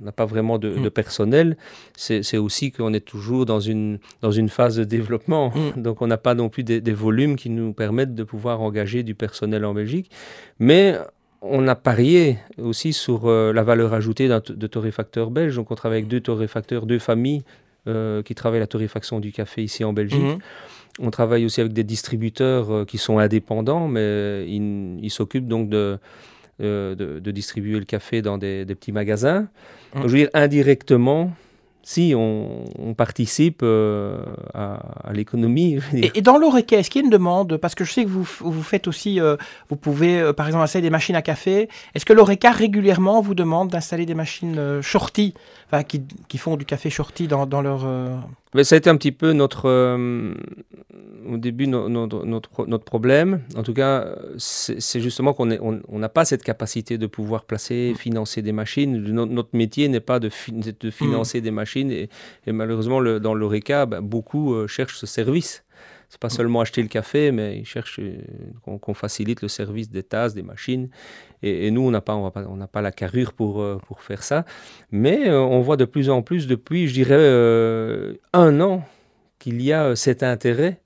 n'a 0.00 0.12
pas 0.12 0.26
vraiment 0.26 0.58
de, 0.58 0.70
de 0.70 0.88
personnel, 0.88 1.56
c'est 1.96 2.38
aussi 2.38 2.70
qu'on 2.70 2.92
est 2.94 3.04
toujours 3.04 3.44
dans 3.44 3.60
une, 3.60 3.98
dans 4.20 4.30
une 4.30 4.48
phase 4.48 4.76
de 4.76 4.84
développement. 4.84 5.50
Mm. 5.50 5.72
Donc 5.82 6.02
on 6.02 6.06
n'a 6.06 6.18
pas 6.18 6.34
non 6.34 6.48
plus 6.48 6.62
des, 6.62 6.80
des 6.80 6.92
volumes 6.92 7.36
qui 7.36 7.50
nous 7.50 7.72
permettent 7.72 8.14
de 8.14 8.24
pouvoir 8.24 8.60
engager 8.60 9.02
du 9.02 9.14
personnel 9.14 9.64
en 9.64 9.74
Belgique. 9.74 10.10
Mais 10.58 10.96
on 11.42 11.66
a 11.66 11.74
parié 11.74 12.38
aussi 12.56 12.92
sur 12.92 13.26
euh, 13.26 13.52
la 13.52 13.64
valeur 13.64 13.92
ajoutée 13.92 14.28
de 14.28 14.66
torréfacteurs 14.66 15.30
belges. 15.30 15.56
Donc 15.56 15.70
on 15.70 15.74
travaille 15.74 15.98
avec 15.98 16.08
deux 16.08 16.20
torréfacteurs, 16.20 16.86
deux 16.86 17.00
familles 17.00 17.42
euh, 17.88 18.22
qui 18.22 18.36
travaillent 18.36 18.60
la 18.60 18.68
torréfaction 18.68 19.18
du 19.18 19.32
café 19.32 19.62
ici 19.62 19.82
en 19.82 19.92
Belgique. 19.92 20.38
On 20.98 21.10
travaille 21.10 21.46
aussi 21.46 21.60
avec 21.60 21.72
des 21.72 21.84
distributeurs 21.84 22.70
euh, 22.70 22.84
qui 22.84 22.98
sont 22.98 23.18
indépendants, 23.18 23.88
mais 23.88 24.46
ils 24.46 25.10
s'occupent 25.10 25.48
donc 25.48 25.70
de, 25.70 25.98
euh, 26.60 26.94
de, 26.94 27.18
de 27.18 27.30
distribuer 27.30 27.78
le 27.78 27.86
café 27.86 28.20
dans 28.20 28.36
des, 28.36 28.64
des 28.64 28.74
petits 28.74 28.92
magasins. 28.92 29.48
Mm. 29.94 30.00
Donc, 30.00 30.08
je 30.08 30.12
veux 30.12 30.18
dire, 30.18 30.30
indirectement, 30.34 31.32
si 31.82 32.14
on, 32.14 32.64
on 32.78 32.94
participe 32.94 33.60
euh, 33.62 34.22
à, 34.54 35.08
à 35.08 35.12
l'économie. 35.12 35.78
Et, 35.94 36.12
et 36.14 36.20
dans 36.20 36.38
l'oreca, 36.38 36.76
est-ce 36.76 36.90
qu'il 36.90 37.00
y 37.00 37.04
a 37.04 37.06
une 37.06 37.10
demande? 37.10 37.56
Parce 37.56 37.74
que 37.74 37.84
je 37.84 37.92
sais 37.92 38.04
que 38.04 38.10
vous, 38.10 38.22
vous 38.22 38.62
faites 38.62 38.86
aussi, 38.86 39.18
euh, 39.18 39.36
vous 39.70 39.76
pouvez 39.76 40.20
euh, 40.20 40.32
par 40.32 40.46
exemple 40.46 40.62
installer 40.62 40.82
des 40.82 40.90
machines 40.90 41.16
à 41.16 41.22
café. 41.22 41.68
Est-ce 41.94 42.04
que 42.04 42.12
l'oreca 42.12 42.52
régulièrement 42.52 43.20
vous 43.20 43.34
demande 43.34 43.70
d'installer 43.70 44.06
des 44.06 44.14
machines 44.14 44.80
shorty, 44.82 45.34
enfin, 45.66 45.82
qui, 45.82 46.02
qui 46.28 46.38
font 46.38 46.56
du 46.56 46.64
café 46.66 46.90
shorty 46.90 47.26
dans, 47.28 47.46
dans 47.46 47.62
leur... 47.62 47.86
Mais 48.54 48.64
ça 48.64 48.74
a 48.74 48.78
été 48.78 48.90
un 48.90 48.96
petit 48.96 49.12
peu 49.12 49.32
notre, 49.32 49.66
euh, 49.66 50.34
au 51.26 51.38
début, 51.38 51.66
no- 51.66 51.88
no- 51.88 52.06
notre, 52.06 52.66
notre 52.66 52.84
problème. 52.84 53.40
En 53.56 53.62
tout 53.62 53.72
cas, 53.72 54.14
c'est 54.36 55.00
justement 55.00 55.32
qu'on 55.32 55.50
est- 55.50 55.58
on 55.60 55.80
on 55.88 55.98
n'a 55.98 56.08
pas 56.10 56.24
cette 56.26 56.42
capacité 56.42 56.98
de 56.98 57.06
pouvoir 57.06 57.44
placer, 57.44 57.94
financer 57.98 58.42
des 58.42 58.52
machines. 58.52 58.98
No- 58.98 59.24
notre 59.26 59.56
métier 59.56 59.88
n'est 59.88 60.00
pas 60.00 60.20
de, 60.20 60.28
fi- 60.28 60.52
de 60.52 60.90
financer 60.90 61.40
des 61.40 61.50
machines. 61.50 61.90
Et, 61.90 62.08
et 62.46 62.52
malheureusement, 62.52 63.00
le- 63.00 63.20
dans 63.20 63.34
l'ORECA, 63.34 63.86
ben, 63.86 64.00
beaucoup 64.02 64.54
euh, 64.54 64.66
cherchent 64.66 64.96
ce 64.98 65.06
service. 65.06 65.64
C'est 66.12 66.20
pas 66.20 66.28
seulement 66.28 66.60
acheter 66.60 66.82
le 66.82 66.88
café, 66.88 67.32
mais 67.32 67.56
ils 67.56 67.64
cherchent 67.64 67.98
euh, 67.98 68.18
qu'on 68.82 68.92
facilite 68.92 69.40
le 69.40 69.48
service 69.48 69.88
des 69.88 70.02
tasses, 70.02 70.34
des 70.34 70.42
machines. 70.42 70.90
Et, 71.42 71.70
nous, 71.70 71.80
on 71.80 71.90
n'a 71.90 72.02
pas, 72.02 72.14
on 72.14 72.30
pas, 72.30 72.66
pas 72.70 72.82
la 72.82 72.92
carrure 72.92 73.32
pour, 73.32 73.62
euh, 73.62 73.78
pour 73.86 74.02
faire 74.02 74.22
ça. 74.22 74.44
Mais 74.90 75.30
euh, 75.30 75.40
on 75.40 75.62
voit 75.62 75.78
de 75.78 75.86
plus 75.86 76.10
en 76.10 76.20
plus 76.20 76.46
depuis, 76.46 76.86
je 76.86 76.92
dirais, 76.92 78.18
un 78.34 78.60
an, 78.60 78.84
qu'il 79.38 79.62
y 79.62 79.72
a 79.72 79.96
cet 79.96 80.22
intérêt 80.22 80.82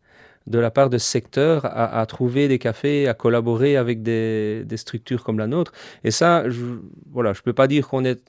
de 0.46 0.60
la 0.60 0.70
part 0.70 0.90
de 0.90 0.98
ce 0.98 1.10
secteur 1.10 1.62
à, 1.64 2.06
trouver 2.06 2.46
des 2.46 2.60
cafés, 2.60 3.08
à 3.08 3.14
collaborer 3.14 3.76
avec 3.76 4.04
des, 4.04 4.62
des 4.64 4.76
structures 4.76 5.24
comme 5.24 5.40
la 5.40 5.48
nôtre. 5.48 5.72
Et 6.04 6.12
ça, 6.12 6.48
je 6.48 6.64
voilà, 7.10 7.32
je 7.32 7.42
peux 7.42 7.52
pas 7.52 7.66
dire 7.66 7.88
qu'on 7.88 8.04
est 8.04 8.22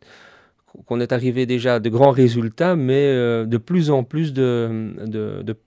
qu'on 0.85 0.99
est 0.99 1.11
arrivé 1.11 1.45
déjà 1.45 1.75
à 1.75 1.79
de 1.79 1.89
grands 1.89 2.11
résultats, 2.11 2.75
mais 2.75 2.93
euh, 3.07 3.45
de 3.45 3.57
plus 3.57 3.89
en 3.89 4.03
plus 4.03 4.31
de, 4.33 4.93
de, 5.05 5.41
de- 5.41 5.57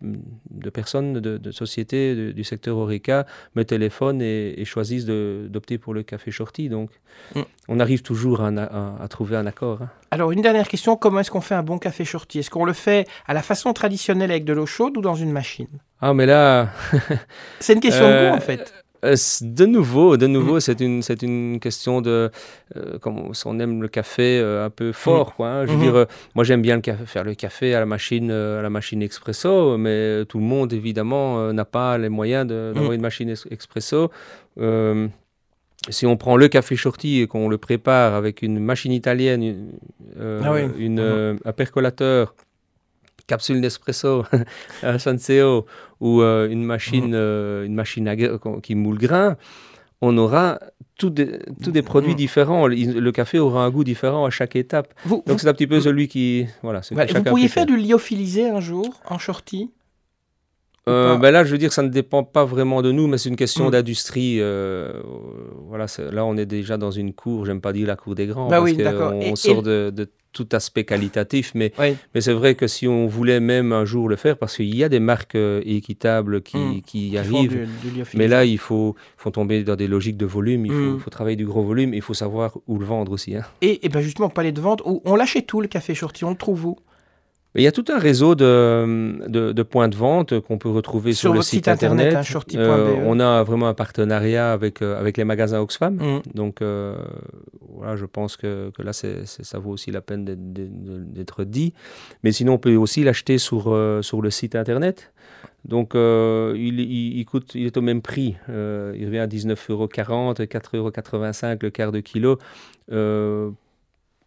de 0.51 0.71
personnes, 0.71 1.15
de, 1.21 1.51
sociétés 1.51 2.33
du 2.33 2.45
secteur 2.45 2.77
Horeca 2.77 3.27
me 3.57 3.65
téléphonent 3.65 4.23
et, 4.23 4.55
et 4.61 4.65
choisissent 4.65 5.07
d'opter 5.07 5.79
pour 5.79 5.95
le 5.95 6.03
café 6.03 6.31
shorty. 6.31 6.69
Donc, 6.69 6.91
Mm. 7.35 7.41
on 7.69 7.81
arrive 7.81 8.03
toujours 8.03 8.41
à, 8.41 8.47
un- 8.47 8.57
à- 8.57 8.97
à 9.03 9.09
trouver 9.09 9.37
un 9.37 9.45
accord. 9.47 9.83
hein. 9.83 9.91
Alors 10.11 10.31
une 10.33 10.41
dernière 10.43 10.69
question, 10.69 10.97
comment 10.97 11.21
est-ce 11.21 11.31
qu'on 11.31 11.41
fait 11.43 11.55
un 11.55 11.63
bon 11.63 11.79
café 11.79 12.05
shorty? 12.05 12.39
Est-ce 12.39 12.51
qu'on 12.51 12.65
le 12.65 12.73
fait 12.73 13.07
à 13.27 13.35
la 13.35 13.43
façon 13.43 13.73
traditionnelle 13.73 14.31
avec 14.31 14.45
de 14.45 14.53
l'eau 14.53 14.65
chaude 14.67 14.97
ou 14.97 15.01
dans 15.03 15.17
une 15.17 15.31
machine? 15.33 15.69
Ah, 16.01 16.15
mais 16.15 16.25
là, 16.27 16.71
C'est 17.61 17.75
une 17.75 17.81
question 17.81 18.07
de 18.07 18.13
Euh, 18.13 18.31
goût 18.31 18.37
en 18.37 18.41
fait. 18.41 18.73
Euh, 19.05 19.15
De 19.41 19.65
nouveau, 19.67 20.17
de 20.17 20.27
nouveau, 20.27 20.61
c'est 20.61 20.79
une, 20.81 21.03
c'est 21.03 21.23
une 21.23 21.59
question 21.61 22.01
de, 22.03 22.31
euh, 22.77 22.99
comme 22.99 23.33
si 23.35 23.47
on 23.47 23.59
aime 23.59 23.81
le 23.81 23.89
café 23.89 24.39
euh, 24.39 24.67
un 24.67 24.71
peu 24.71 24.93
fort, 24.93 25.35
quoi. 25.37 25.49
hein. 25.49 25.67
Je 25.67 25.71
veux 25.73 25.77
Mhm. 25.79 25.83
dire, 25.83 26.07
moi 26.35 26.45
j'aime 26.45 26.61
bien 26.63 26.77
le 26.77 26.83
café, 26.83 27.07
faire 27.07 27.25
le 27.25 27.35
café 27.35 27.75
à 27.75 27.81
la 27.81 27.87
machine, 27.87 28.31
à 28.31 28.61
la 28.63 28.71
machine 28.71 29.03
expresso, 29.03 29.79
mais 29.79 30.25
tout 30.27 30.39
le 30.39 30.45
monde 30.45 30.73
évidemment 30.75 31.53
n'a 31.53 31.65
pas 31.65 31.97
les 31.99 32.11
moyens 32.11 32.47
de- 32.47 32.73
d'avoir 32.75 32.93
une 32.93 33.01
machine 33.01 33.31
es- 33.31 33.47
expresso. 33.51 34.11
Si 35.89 36.05
on 36.05 36.17
prend 36.19 36.37
le 36.37 36.49
café 36.49 36.77
shorty 36.77 37.23
et 37.23 37.27
qu'on 37.27 37.49
le 37.49 37.57
prépare 37.57 38.15
avec 38.15 38.43
une 38.43 38.61
machine 38.61 38.93
italienne, 38.93 39.43
une, 39.43 39.71
Ah 40.45 40.53
oui. 40.53 40.63
une, 40.77 40.97
Mhm. 40.97 40.99
euh, 41.01 41.37
un 41.47 41.53
percolateur, 41.53 42.35
capsule 43.27 43.61
d'espresso, 43.63 44.25
un 44.83 44.99
Senseo 44.99 45.65
ou 46.01 46.23
euh, 46.23 46.49
une 46.49 46.65
machine, 46.65 47.13
euh, 47.15 47.65
une 47.67 47.75
machine 47.75 48.09
à 48.09 48.17
qui 48.63 48.75
moule 48.75 48.99
grain, 48.99 49.37
on 50.01 50.17
aura 50.17 50.59
tous 50.99 51.11
des, 51.11 51.39
tous 51.63 51.71
des 51.73 51.83
produits 51.83 52.13
Mhm. 52.13 52.17
différents. 52.17 52.67
Le, 52.67 52.75
le 53.01 53.13
café 53.13 53.39
aura 53.39 53.65
un 53.65 53.71
goût 53.71 53.85
différent 53.85 54.25
à 54.25 54.31
chaque 54.31 54.57
étape. 54.57 54.93
Vous, 55.05 55.17
vous- 55.17 55.23
Donc 55.27 55.41
c'est 55.41 55.49
un 55.49 55.53
petit 55.53 55.67
peu 55.67 55.81
celui 55.81 56.09
qui... 56.09 56.47
Voilà, 56.63 56.81
vous 56.91 56.95
pourriez 56.97 57.23
préfère. 57.49 57.51
faire 57.51 57.67
du 57.67 57.77
lyophilisé 57.77 58.49
un 58.49 58.61
jour 58.61 58.89
en 59.09 59.19
shorty? 59.19 59.71
Euh, 60.89 61.17
ben 61.19 61.31
là, 61.31 61.45
je 61.45 61.53
veux 61.53 61.59
dire, 61.59 61.73
ça 61.73 61.83
ne 61.83 61.89
dépend 61.89 62.25
pas 62.25 62.45
vraiment 62.45 62.81
de 62.83 62.91
nous, 62.91 63.07
mais 63.07 63.19
c'est 63.19 63.29
une 63.29 63.37
question 63.37 63.69
Mm. 63.69 63.71
d'industrie. 63.73 64.39
euh, 64.41 64.93
voilà, 65.69 65.87
là, 66.11 66.25
on 66.25 66.37
est 66.37 66.47
déjà 66.47 66.77
dans 66.79 66.91
une 66.91 67.13
cour, 67.13 67.45
j'aime 67.45 67.61
pas 67.61 67.73
dire 67.73 67.87
la 67.87 67.97
cour 67.97 68.15
des 68.15 68.27
grands, 68.27 68.49
Bah 68.49 68.59
parce 68.61 68.71
oui, 68.73 68.77
qu'on 68.83 69.21
Et- 69.21 69.29
et- 69.31 69.37
sort 69.37 69.63
de, 69.63 69.91
de 69.95 70.09
tout 70.33 70.49
aspect 70.53 70.85
qualitatif, 70.85 71.53
mais, 71.55 71.73
Oui. 71.79 71.97
mais 72.15 72.21
c'est 72.21 72.33
vrai 72.33 72.55
que 72.55 72.67
si 72.67 72.87
on 72.89 73.07
voulait 73.07 73.41
même 73.41 73.73
un 73.73 73.85
jour 73.85 74.09
le 74.09 74.17
faire, 74.17 74.39
parce 74.39 74.57
qu'il 74.57 74.75
y 74.75 74.83
a 74.85 74.89
des 74.89 75.01
marques 75.01 75.35
euh, 75.35 75.61
équitables 75.67 76.41
qui, 76.41 76.57
Mm. 76.57 76.81
qui 76.83 77.09
y 77.09 77.11
qui 77.11 77.19
arrivent, 77.19 77.51
du- 77.51 77.67
du 77.91 77.97
lyophilisé. 77.99 78.17
mais 78.19 78.29
là, 78.29 78.45
il 78.45 78.59
faut, 78.59 78.95
faut 79.17 79.31
tomber 79.31 79.65
dans 79.65 79.77
des 79.77 79.89
logiques 79.89 80.17
de 80.17 80.27
volume, 80.27 80.67
il 80.67 80.73
faut, 80.73 80.79
Mm. 80.79 81.01
faut 81.01 81.11
travailler 81.11 81.37
du 81.37 81.47
gros 81.47 81.63
volume, 81.63 81.93
il 81.95 82.03
faut 82.03 82.15
savoir 82.15 82.57
où 82.69 82.79
le 82.79 82.87
vendre 82.87 83.13
aussi. 83.13 83.37
hein. 83.37 83.43
Et, 83.61 83.85
et 83.85 83.89
ben 83.91 84.01
justement, 84.01 84.29
on 84.29 84.31
parlait 84.31 84.53
de 84.53 84.61
vente, 84.61 84.83
où 84.87 85.03
on 85.05 85.15
l'achète 85.15 85.47
tout 85.47 85.61
le 85.61 85.69
café 85.69 85.95
shorty, 85.95 86.25
on 86.25 86.31
le 86.31 86.37
trouve 86.37 86.65
où? 86.65 86.77
Il 87.57 87.63
y 87.63 87.67
a 87.67 87.73
tout 87.73 87.85
un 87.89 87.99
réseau 87.99 88.37
de, 88.37 89.27
de, 89.29 89.51
de 89.53 89.63
points 89.65 89.89
de 89.89 89.97
vente 89.97 90.39
qu'on 90.41 90.57
peut 90.59 90.69
retrouver 90.69 91.13
sur, 91.13 91.31
Sur 91.31 91.35
le 91.35 91.43
site 91.43 91.51
site 91.65 91.69
internet, 91.69 92.07
internet. 92.07 92.27
hein. 92.57 92.61
Euh, 92.61 93.05
on 93.07 93.19
a 93.19 93.43
vraiment 93.43 93.67
un 93.67 93.75
partenariat 93.75 94.53
avec, 94.53 94.83
euh, 94.83 94.99
avec 95.01 95.17
les 95.17 95.25
magasins 95.25 95.59
Oxfam. 95.61 95.95
Mm. 95.97 96.21
Donc 96.35 96.63
euh, 96.63 96.97
voilà, 97.75 97.97
je 97.97 98.05
pense 98.07 98.37
que, 98.37 98.71
que 98.71 98.83
là, 98.83 98.93
ça 98.93 99.59
vaut 99.59 99.73
aussi 99.73 99.91
la 99.91 100.01
peine 100.01 100.25
d'être, 100.25 101.43
dit. 101.45 101.75
Mais 102.23 102.31
sinon, 102.31 102.53
on 102.55 102.59
peut 102.59 102.77
aussi 102.77 103.03
l'acheter 103.03 103.39
sur, 103.39 103.77
sur 104.03 104.23
le 104.23 104.31
site 104.31 104.55
internet. 104.55 105.13
Donc 105.65 105.95
euh, 105.95 106.55
il, 106.57 106.81
il, 106.81 107.19
il 107.19 107.25
coûte, 107.25 107.55
il 107.55 107.67
est 107.67 107.77
au 107.77 107.83
même 107.83 108.01
prix. 108.01 108.37
Euh, 108.49 108.95
il 108.97 109.07
revient 109.07 109.19
à 109.19 109.27
19,40 109.27 109.73
euros, 109.73 109.87
4,85 109.89 110.77
euros 110.77 110.91
le 111.63 111.71
quart 111.71 111.93
de 111.93 112.01
kilo. 112.01 112.39
euh, 112.93 113.51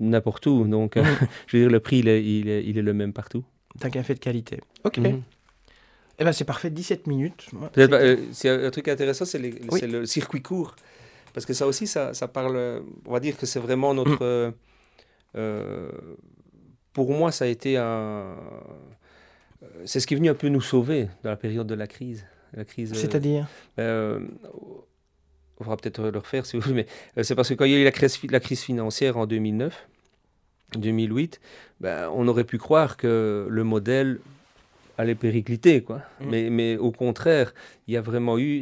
n'importe 0.10 0.46
où. 0.48 0.66
Donc, 0.66 0.98
euh, 0.98 1.04
je 1.48 1.58
veux 1.58 1.63
dire, 1.63 1.72
le 1.72 1.80
prix, 1.80 2.00
il 2.00 2.08
est, 2.08 2.24
il 2.24 2.50
est, 2.50 2.63
il 2.66 2.78
est 2.78 2.82
le 2.82 2.94
même 2.94 3.13
partout. 3.13 3.44
d'un 3.80 3.89
café 3.89 4.13
de 4.13 4.20
qualité. 4.20 4.60
Ok. 4.84 4.98
Mhm. 5.00 5.22
Eh 6.20 6.24
ben 6.24 6.32
c'est 6.32 6.46
parfait, 6.46 6.70
17 6.70 7.08
minutes. 7.08 7.48
C'est- 7.74 7.92
euh, 7.92 8.18
c'est 8.34 8.50
un 8.50 8.63
un 8.66 8.70
truc 8.70 8.88
intéressant, 8.88 9.26
c'est, 9.26 9.39
Oui. 9.42 9.80
c'est 9.80 9.88
le 9.88 10.06
circuit 10.06 10.42
court. 10.44 10.76
Parce 11.34 11.48
que 11.48 11.54
ça 11.54 11.66
aussi, 11.66 11.88
ça, 11.88 12.13
ça 12.13 12.28
parle. 12.28 12.84
On 13.08 13.13
va 13.13 13.20
dire 13.20 13.36
que 13.36 13.48
c'est 13.48 13.60
vraiment 13.60 13.96
notre. 13.96 14.20
euh, 14.22 14.52
euh, 15.36 15.89
pour 16.94 17.10
moi, 17.12 17.32
ça 17.32 17.46
a 17.46 17.48
été 17.48 17.78
un. 17.78 18.36
C'est 19.86 20.00
ce 20.00 20.06
qui 20.06 20.13
est 20.13 20.18
venu 20.18 20.30
un 20.30 20.36
peu 20.36 20.50
nous 20.50 20.62
sauver 20.62 21.08
dans 21.24 21.32
la 21.32 21.36
période 21.36 21.66
de 21.66 21.74
la 21.74 21.88
crise. 21.88 22.26
La 22.54 22.66
crise 22.66 22.94
C'est-à-dire 22.94 23.48
euh, 23.80 24.20
on 25.60 25.63
va 25.63 25.76
peut-être 25.78 26.04
le 26.12 26.20
refaire 26.20 26.46
si 26.46 26.56
vous 26.58 26.62
voulez, 26.62 26.86
mais 27.16 27.24
c'est 27.24 27.34
parce 27.34 27.50
que 27.50 27.56
quand 27.56 27.66
il 27.66 27.72
y 27.72 27.76
a 27.76 27.80
eu 27.80 27.84
la 27.84 27.92
crise, 27.92 28.20
la 28.30 28.39
crise 28.39 28.62
financière 28.62 29.18
en 29.18 29.26
2009, 29.26 29.88
2008, 30.80 31.40
ben, 31.82 32.10
on 32.14 32.28
aurait 32.28 32.44
pu 32.44 32.58
croire 32.58 32.98
que 32.98 33.48
le 33.50 33.64
modèle 33.64 34.20
allait 34.98 35.16
péricliter, 35.16 35.82
quoi. 35.82 36.02
Mm. 36.22 36.26
Mais, 36.30 36.50
mais 36.50 36.78
au 36.78 36.92
contraire, 36.92 37.54
il 37.88 37.94
y 37.94 37.98
a 37.98 38.02
vraiment 38.02 38.38
eu, 38.38 38.62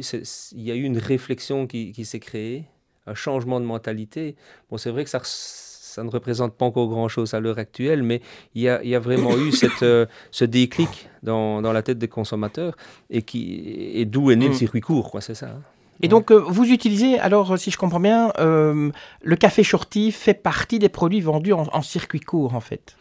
il 0.52 0.62
y 0.62 0.70
a 0.70 0.74
eu 0.74 0.82
une 0.82 0.98
réflexion 0.98 1.66
qui, 1.66 1.92
qui 1.92 2.04
s'est 2.04 2.20
créée, 2.20 2.64
un 3.06 3.14
changement 3.14 3.60
de 3.60 3.66
mentalité. 3.66 4.34
Bon, 4.70 4.78
c'est 4.78 4.90
vrai 4.90 5.04
que 5.04 5.10
ça, 5.10 5.20
ça 5.24 6.02
ne 6.04 6.08
représente 6.08 6.54
pas 6.56 6.64
encore 6.64 6.88
grand-chose 6.88 7.34
à 7.34 7.40
l'heure 7.40 7.58
actuelle, 7.58 8.02
mais 8.02 8.22
il 8.54 8.62
y 8.62 8.68
a, 8.68 8.82
il 8.82 8.88
y 8.88 8.94
a 8.94 8.98
vraiment 9.00 9.36
eu 9.36 9.52
cette, 9.52 9.82
euh, 9.82 10.06
ce 10.30 10.44
déclic 10.46 11.08
dans, 11.22 11.60
dans 11.60 11.72
la 11.74 11.82
tête 11.82 11.98
des 11.98 12.08
consommateurs 12.08 12.74
et, 13.10 13.22
qui, 13.22 13.90
et 13.94 14.04
d'où 14.06 14.30
est 14.30 14.36
né 14.36 14.46
Mm. 14.46 14.52
le 14.52 14.54
circuit 14.54 14.80
court, 14.80 15.10
quoi, 15.10 15.20
c'est 15.20 15.34
ça. 15.34 15.48
hein. 15.50 15.62
Et 16.00 16.08
donc, 16.08 16.30
euh, 16.32 16.42
vous 16.48 16.64
utilisez, 16.64 17.18
alors, 17.18 17.58
si 17.58 17.70
je 17.70 17.76
comprends 17.78 18.00
bien, 18.00 18.32
euh, 18.40 18.90
le 19.22 19.36
café 19.36 19.62
shorty 19.62 20.10
fait 20.10 20.34
partie 20.34 20.78
des 20.78 20.88
produits 20.88 21.20
vendus 21.20 21.52
en, 21.52 21.66
en 21.72 21.82
circuit 21.82 22.20
court, 22.20 22.54
en 22.54 22.60
fait. 22.60 22.96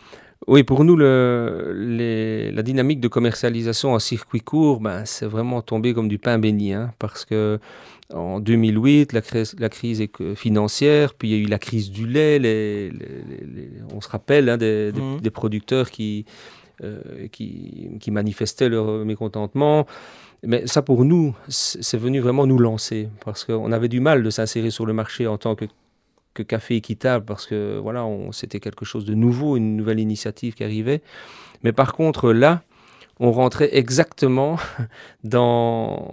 Oui, 0.47 0.63
pour 0.63 0.83
nous, 0.83 0.95
le, 0.95 1.71
les- 1.75 2.51
la 2.51 2.63
dynamique 2.63 2.99
de 2.99 3.07
commercialisation 3.07 3.93
en 3.93 3.99
circuit 3.99 4.41
court, 4.41 4.79
ben, 4.81 5.03
c'est 5.05 5.25
vraiment 5.27 5.61
tombé 5.61 5.93
comme 5.93 6.07
du 6.07 6.17
pain 6.17 6.37
béni, 6.39 6.73
hein, 6.73 6.91
parce 6.99 7.25
que 7.25 7.59
en 8.13 8.39
2008, 8.39 9.13
la, 9.13 9.21
crise- 9.21 9.55
la 9.59 9.69
crise 9.69 10.03
financière, 10.35 11.13
puis 11.13 11.29
il 11.29 11.37
y 11.37 11.39
a 11.39 11.43
eu 11.43 11.47
la 11.47 11.59
crise 11.59 11.91
du 11.91 12.07
lait, 12.07 12.39
les- 12.39 12.89
les- 12.89 13.69
on 13.95 14.01
se 14.01 14.09
rappelle 14.09 14.49
hein, 14.49 14.57
des, 14.57 14.91
des- 14.91 14.99
des 15.21 15.29
producteurs 15.29 15.89
qui, 15.91 16.25
qui, 17.31 17.89
qui 17.99 18.11
manifestaient 18.11 18.69
leur 18.69 19.05
mécontentement. 19.05 19.85
Mais 20.43 20.65
ça, 20.65 20.81
pour 20.81 21.05
nous, 21.05 21.35
c'est 21.47 21.97
venu 21.97 22.19
vraiment 22.19 22.47
nous 22.47 22.57
lancer, 22.57 23.09
parce 23.23 23.45
qu'on 23.45 23.71
avait 23.71 23.89
du 23.89 23.99
mal 23.99 24.23
de 24.23 24.29
s'insérer 24.29 24.71
sur 24.71 24.85
le 24.85 24.93
marché 24.93 25.27
en 25.27 25.37
tant 25.37 25.55
que 25.55 25.65
café 26.43 26.75
équitable 26.75 27.25
parce 27.25 27.45
que 27.45 27.77
voilà, 27.77 28.07
c'était 28.31 28.59
quelque 28.59 28.85
chose 28.85 29.05
de 29.05 29.13
nouveau, 29.13 29.57
une 29.57 29.75
nouvelle 29.75 29.99
initiative 29.99 30.53
qui 30.53 30.63
arrivait. 30.63 31.01
Mais 31.63 31.73
par 31.73 31.93
contre, 31.93 32.31
là, 32.31 32.63
on 33.19 33.31
rentrait 33.31 33.75
exactement 33.75 34.57
dans 35.23 36.09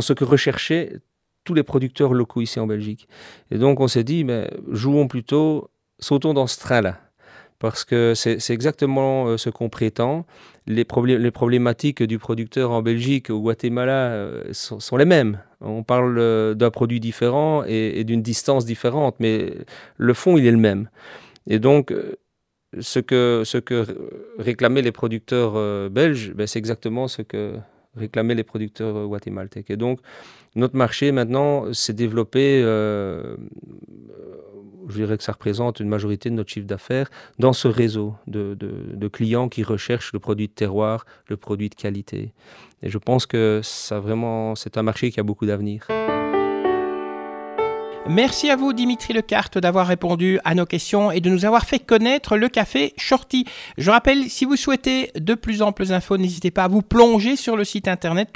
ce 0.00 0.12
que 0.12 0.24
recherchaient 0.24 1.00
tous 1.44 1.54
les 1.54 1.62
producteurs 1.62 2.14
locaux 2.14 2.40
ici 2.40 2.60
en 2.60 2.66
Belgique. 2.66 3.08
Et 3.50 3.58
donc, 3.58 3.80
on 3.80 3.88
s'est 3.88 4.04
dit, 4.04 4.24
mais 4.24 4.48
jouons 4.68 5.08
plutôt, 5.08 5.70
sautons 5.98 6.34
dans 6.34 6.46
ce 6.46 6.58
train-là. 6.60 7.00
Parce 7.62 7.84
que 7.84 8.14
c'est 8.16 8.50
exactement 8.50 9.28
euh, 9.28 9.36
ce 9.36 9.48
qu'on 9.48 9.68
prétend. 9.68 10.26
Les, 10.66 10.82
problé- 10.82 11.16
les 11.16 11.30
problématiques 11.30 12.02
du 12.02 12.18
producteur 12.18 12.72
en 12.72 12.82
Belgique, 12.82 13.30
au 13.30 13.40
Guatemala, 13.40 14.10
euh, 14.10 14.42
sont, 14.52 14.96
les 14.96 15.04
mêmes. 15.04 15.38
On 15.60 15.84
parle 15.84 16.18
euh, 16.18 16.54
d'un 16.54 16.72
produit 16.72 16.98
différent 16.98 17.62
et, 17.64 18.02
d'une 18.02 18.20
distance 18.20 18.64
différente, 18.64 19.14
mais 19.20 19.52
le 19.96 20.12
fond, 20.12 20.36
il 20.36 20.44
est 20.44 20.50
le 20.50 20.56
même. 20.56 20.88
Et 21.46 21.60
donc, 21.60 21.94
ce 22.80 22.98
que, 22.98 23.44
réclamaient 24.40 24.82
les 24.82 24.90
producteurs 24.90 25.88
belges, 25.88 26.32
ben, 26.34 26.48
c'est 26.48 26.58
exactement 26.58 27.06
ce 27.06 27.22
que 27.22 27.54
réclamaient 27.96 28.34
les 28.34 28.44
producteurs 28.44 29.06
guatémaltèques. 29.06 29.70
Et 29.70 29.76
donc, 29.76 30.00
notre 30.54 30.76
marché 30.76 31.12
maintenant 31.12 31.72
s'est 31.72 31.92
développé, 31.92 32.60
euh, 32.62 33.36
je 34.88 34.94
dirais 34.96 35.16
que 35.16 35.22
ça 35.24 35.32
représente 35.32 35.80
une 35.80 35.88
majorité 35.88 36.28
de 36.30 36.34
notre 36.34 36.50
chiffre 36.50 36.66
d'affaires 36.66 37.08
dans 37.38 37.52
ce 37.52 37.68
réseau 37.68 38.14
de, 38.26 38.54
de- 38.54 38.94
de 38.94 39.08
clients 39.08 39.48
qui 39.48 39.62
recherchent 39.62 40.12
le 40.12 40.18
produit 40.18 40.48
de 40.48 40.52
terroir, 40.52 41.06
le 41.28 41.36
produit 41.36 41.68
de 41.68 41.74
qualité. 41.74 42.32
Et 42.82 42.88
je 42.90 42.98
pense 42.98 43.26
que 43.26 43.60
ça 43.62 44.00
vraiment, 44.00 44.54
c'est 44.54 44.76
un 44.76 44.82
marché 44.82 45.10
qui 45.10 45.20
a 45.20 45.22
beaucoup 45.22 45.46
d'avenir. 45.46 45.86
Merci 48.08 48.50
à 48.50 48.56
vous, 48.56 48.72
Dimitri 48.72 49.12
Lecarte, 49.12 49.58
d'avoir 49.58 49.86
répondu 49.86 50.40
à 50.44 50.56
nos 50.56 50.66
questions 50.66 51.12
et 51.12 51.20
de 51.20 51.30
nous 51.30 51.44
avoir 51.44 51.64
fait 51.64 51.78
connaître 51.78 52.36
le 52.36 52.48
café 52.48 52.94
Shorty. 52.98 53.44
Je 53.78 53.90
rappelle, 53.90 54.28
si 54.28 54.44
vous 54.44 54.56
souhaitez 54.56 55.12
de 55.14 55.34
plus 55.34 55.62
amples 55.62 55.92
infos, 55.92 56.18
n'hésitez 56.18 56.50
pas 56.50 56.64
à 56.64 56.68
vous 56.68 56.82
plonger 56.82 57.36
sur 57.36 57.56
le 57.56 57.64
site 57.64 57.86
internet 57.86 58.30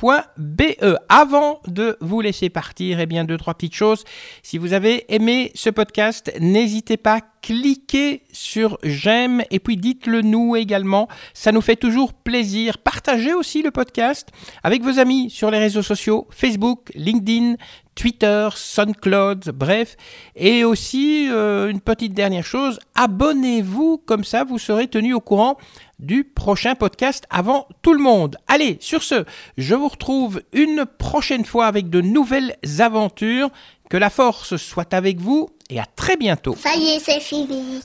www.shorty.be. 0.00 0.96
Avant 1.08 1.60
de 1.66 1.96
vous 2.00 2.20
laisser 2.20 2.50
partir, 2.50 3.00
eh 3.00 3.06
bien, 3.06 3.24
deux, 3.24 3.36
trois 3.36 3.54
petites 3.54 3.74
choses. 3.74 4.04
Si 4.42 4.58
vous 4.58 4.72
avez 4.72 5.04
aimé 5.14 5.52
ce 5.54 5.70
podcast, 5.70 6.32
n'hésitez 6.40 6.96
pas, 6.96 7.20
cliquez 7.42 8.22
sur 8.32 8.78
j'aime 8.82 9.42
et 9.50 9.60
puis 9.60 9.76
dites-le 9.76 10.22
nous 10.22 10.56
également. 10.56 11.08
Ça 11.34 11.52
nous 11.52 11.60
fait 11.60 11.76
toujours 11.76 12.12
plaisir. 12.12 12.78
Partagez 12.78 13.34
aussi 13.34 13.62
le 13.62 13.70
podcast 13.70 14.28
avec 14.62 14.82
vos 14.82 14.98
amis 14.98 15.30
sur 15.30 15.50
les 15.50 15.58
réseaux 15.58 15.82
sociaux, 15.82 16.26
Facebook, 16.30 16.90
LinkedIn, 16.94 17.54
Twitter, 17.94 18.48
SoundCloud, 18.54 19.50
bref. 19.54 19.96
Et 20.36 20.64
aussi, 20.64 21.28
euh, 21.30 21.70
une 21.70 21.80
petite 21.80 22.12
dernière 22.12 22.44
chose, 22.44 22.78
abonnez-vous, 22.94 23.98
comme 23.98 24.22
ça 24.22 24.44
vous 24.44 24.58
serez 24.58 24.86
tenu 24.86 25.14
au 25.14 25.20
courant 25.20 25.56
du 25.98 26.24
prochain 26.24 26.74
podcast 26.74 27.24
avant 27.30 27.66
tout 27.82 27.92
le 27.92 28.02
monde. 28.02 28.36
Allez, 28.46 28.78
sur 28.80 29.02
ce, 29.02 29.24
je 29.56 29.74
vous 29.74 29.88
retrouve 29.88 30.42
une 30.52 30.84
prochaine 30.84 31.44
fois 31.44 31.66
avec 31.66 31.90
de 31.90 32.00
nouvelles 32.00 32.56
aventures. 32.78 33.50
Que 33.88 33.96
la 33.96 34.10
force 34.10 34.56
soit 34.56 34.92
avec 34.94 35.20
vous 35.20 35.48
et 35.70 35.78
à 35.78 35.86
très 35.86 36.16
bientôt. 36.16 36.56
Ça 36.56 36.74
y 36.74 36.88
est, 36.88 36.98
c'est 36.98 37.20
fini. 37.20 37.80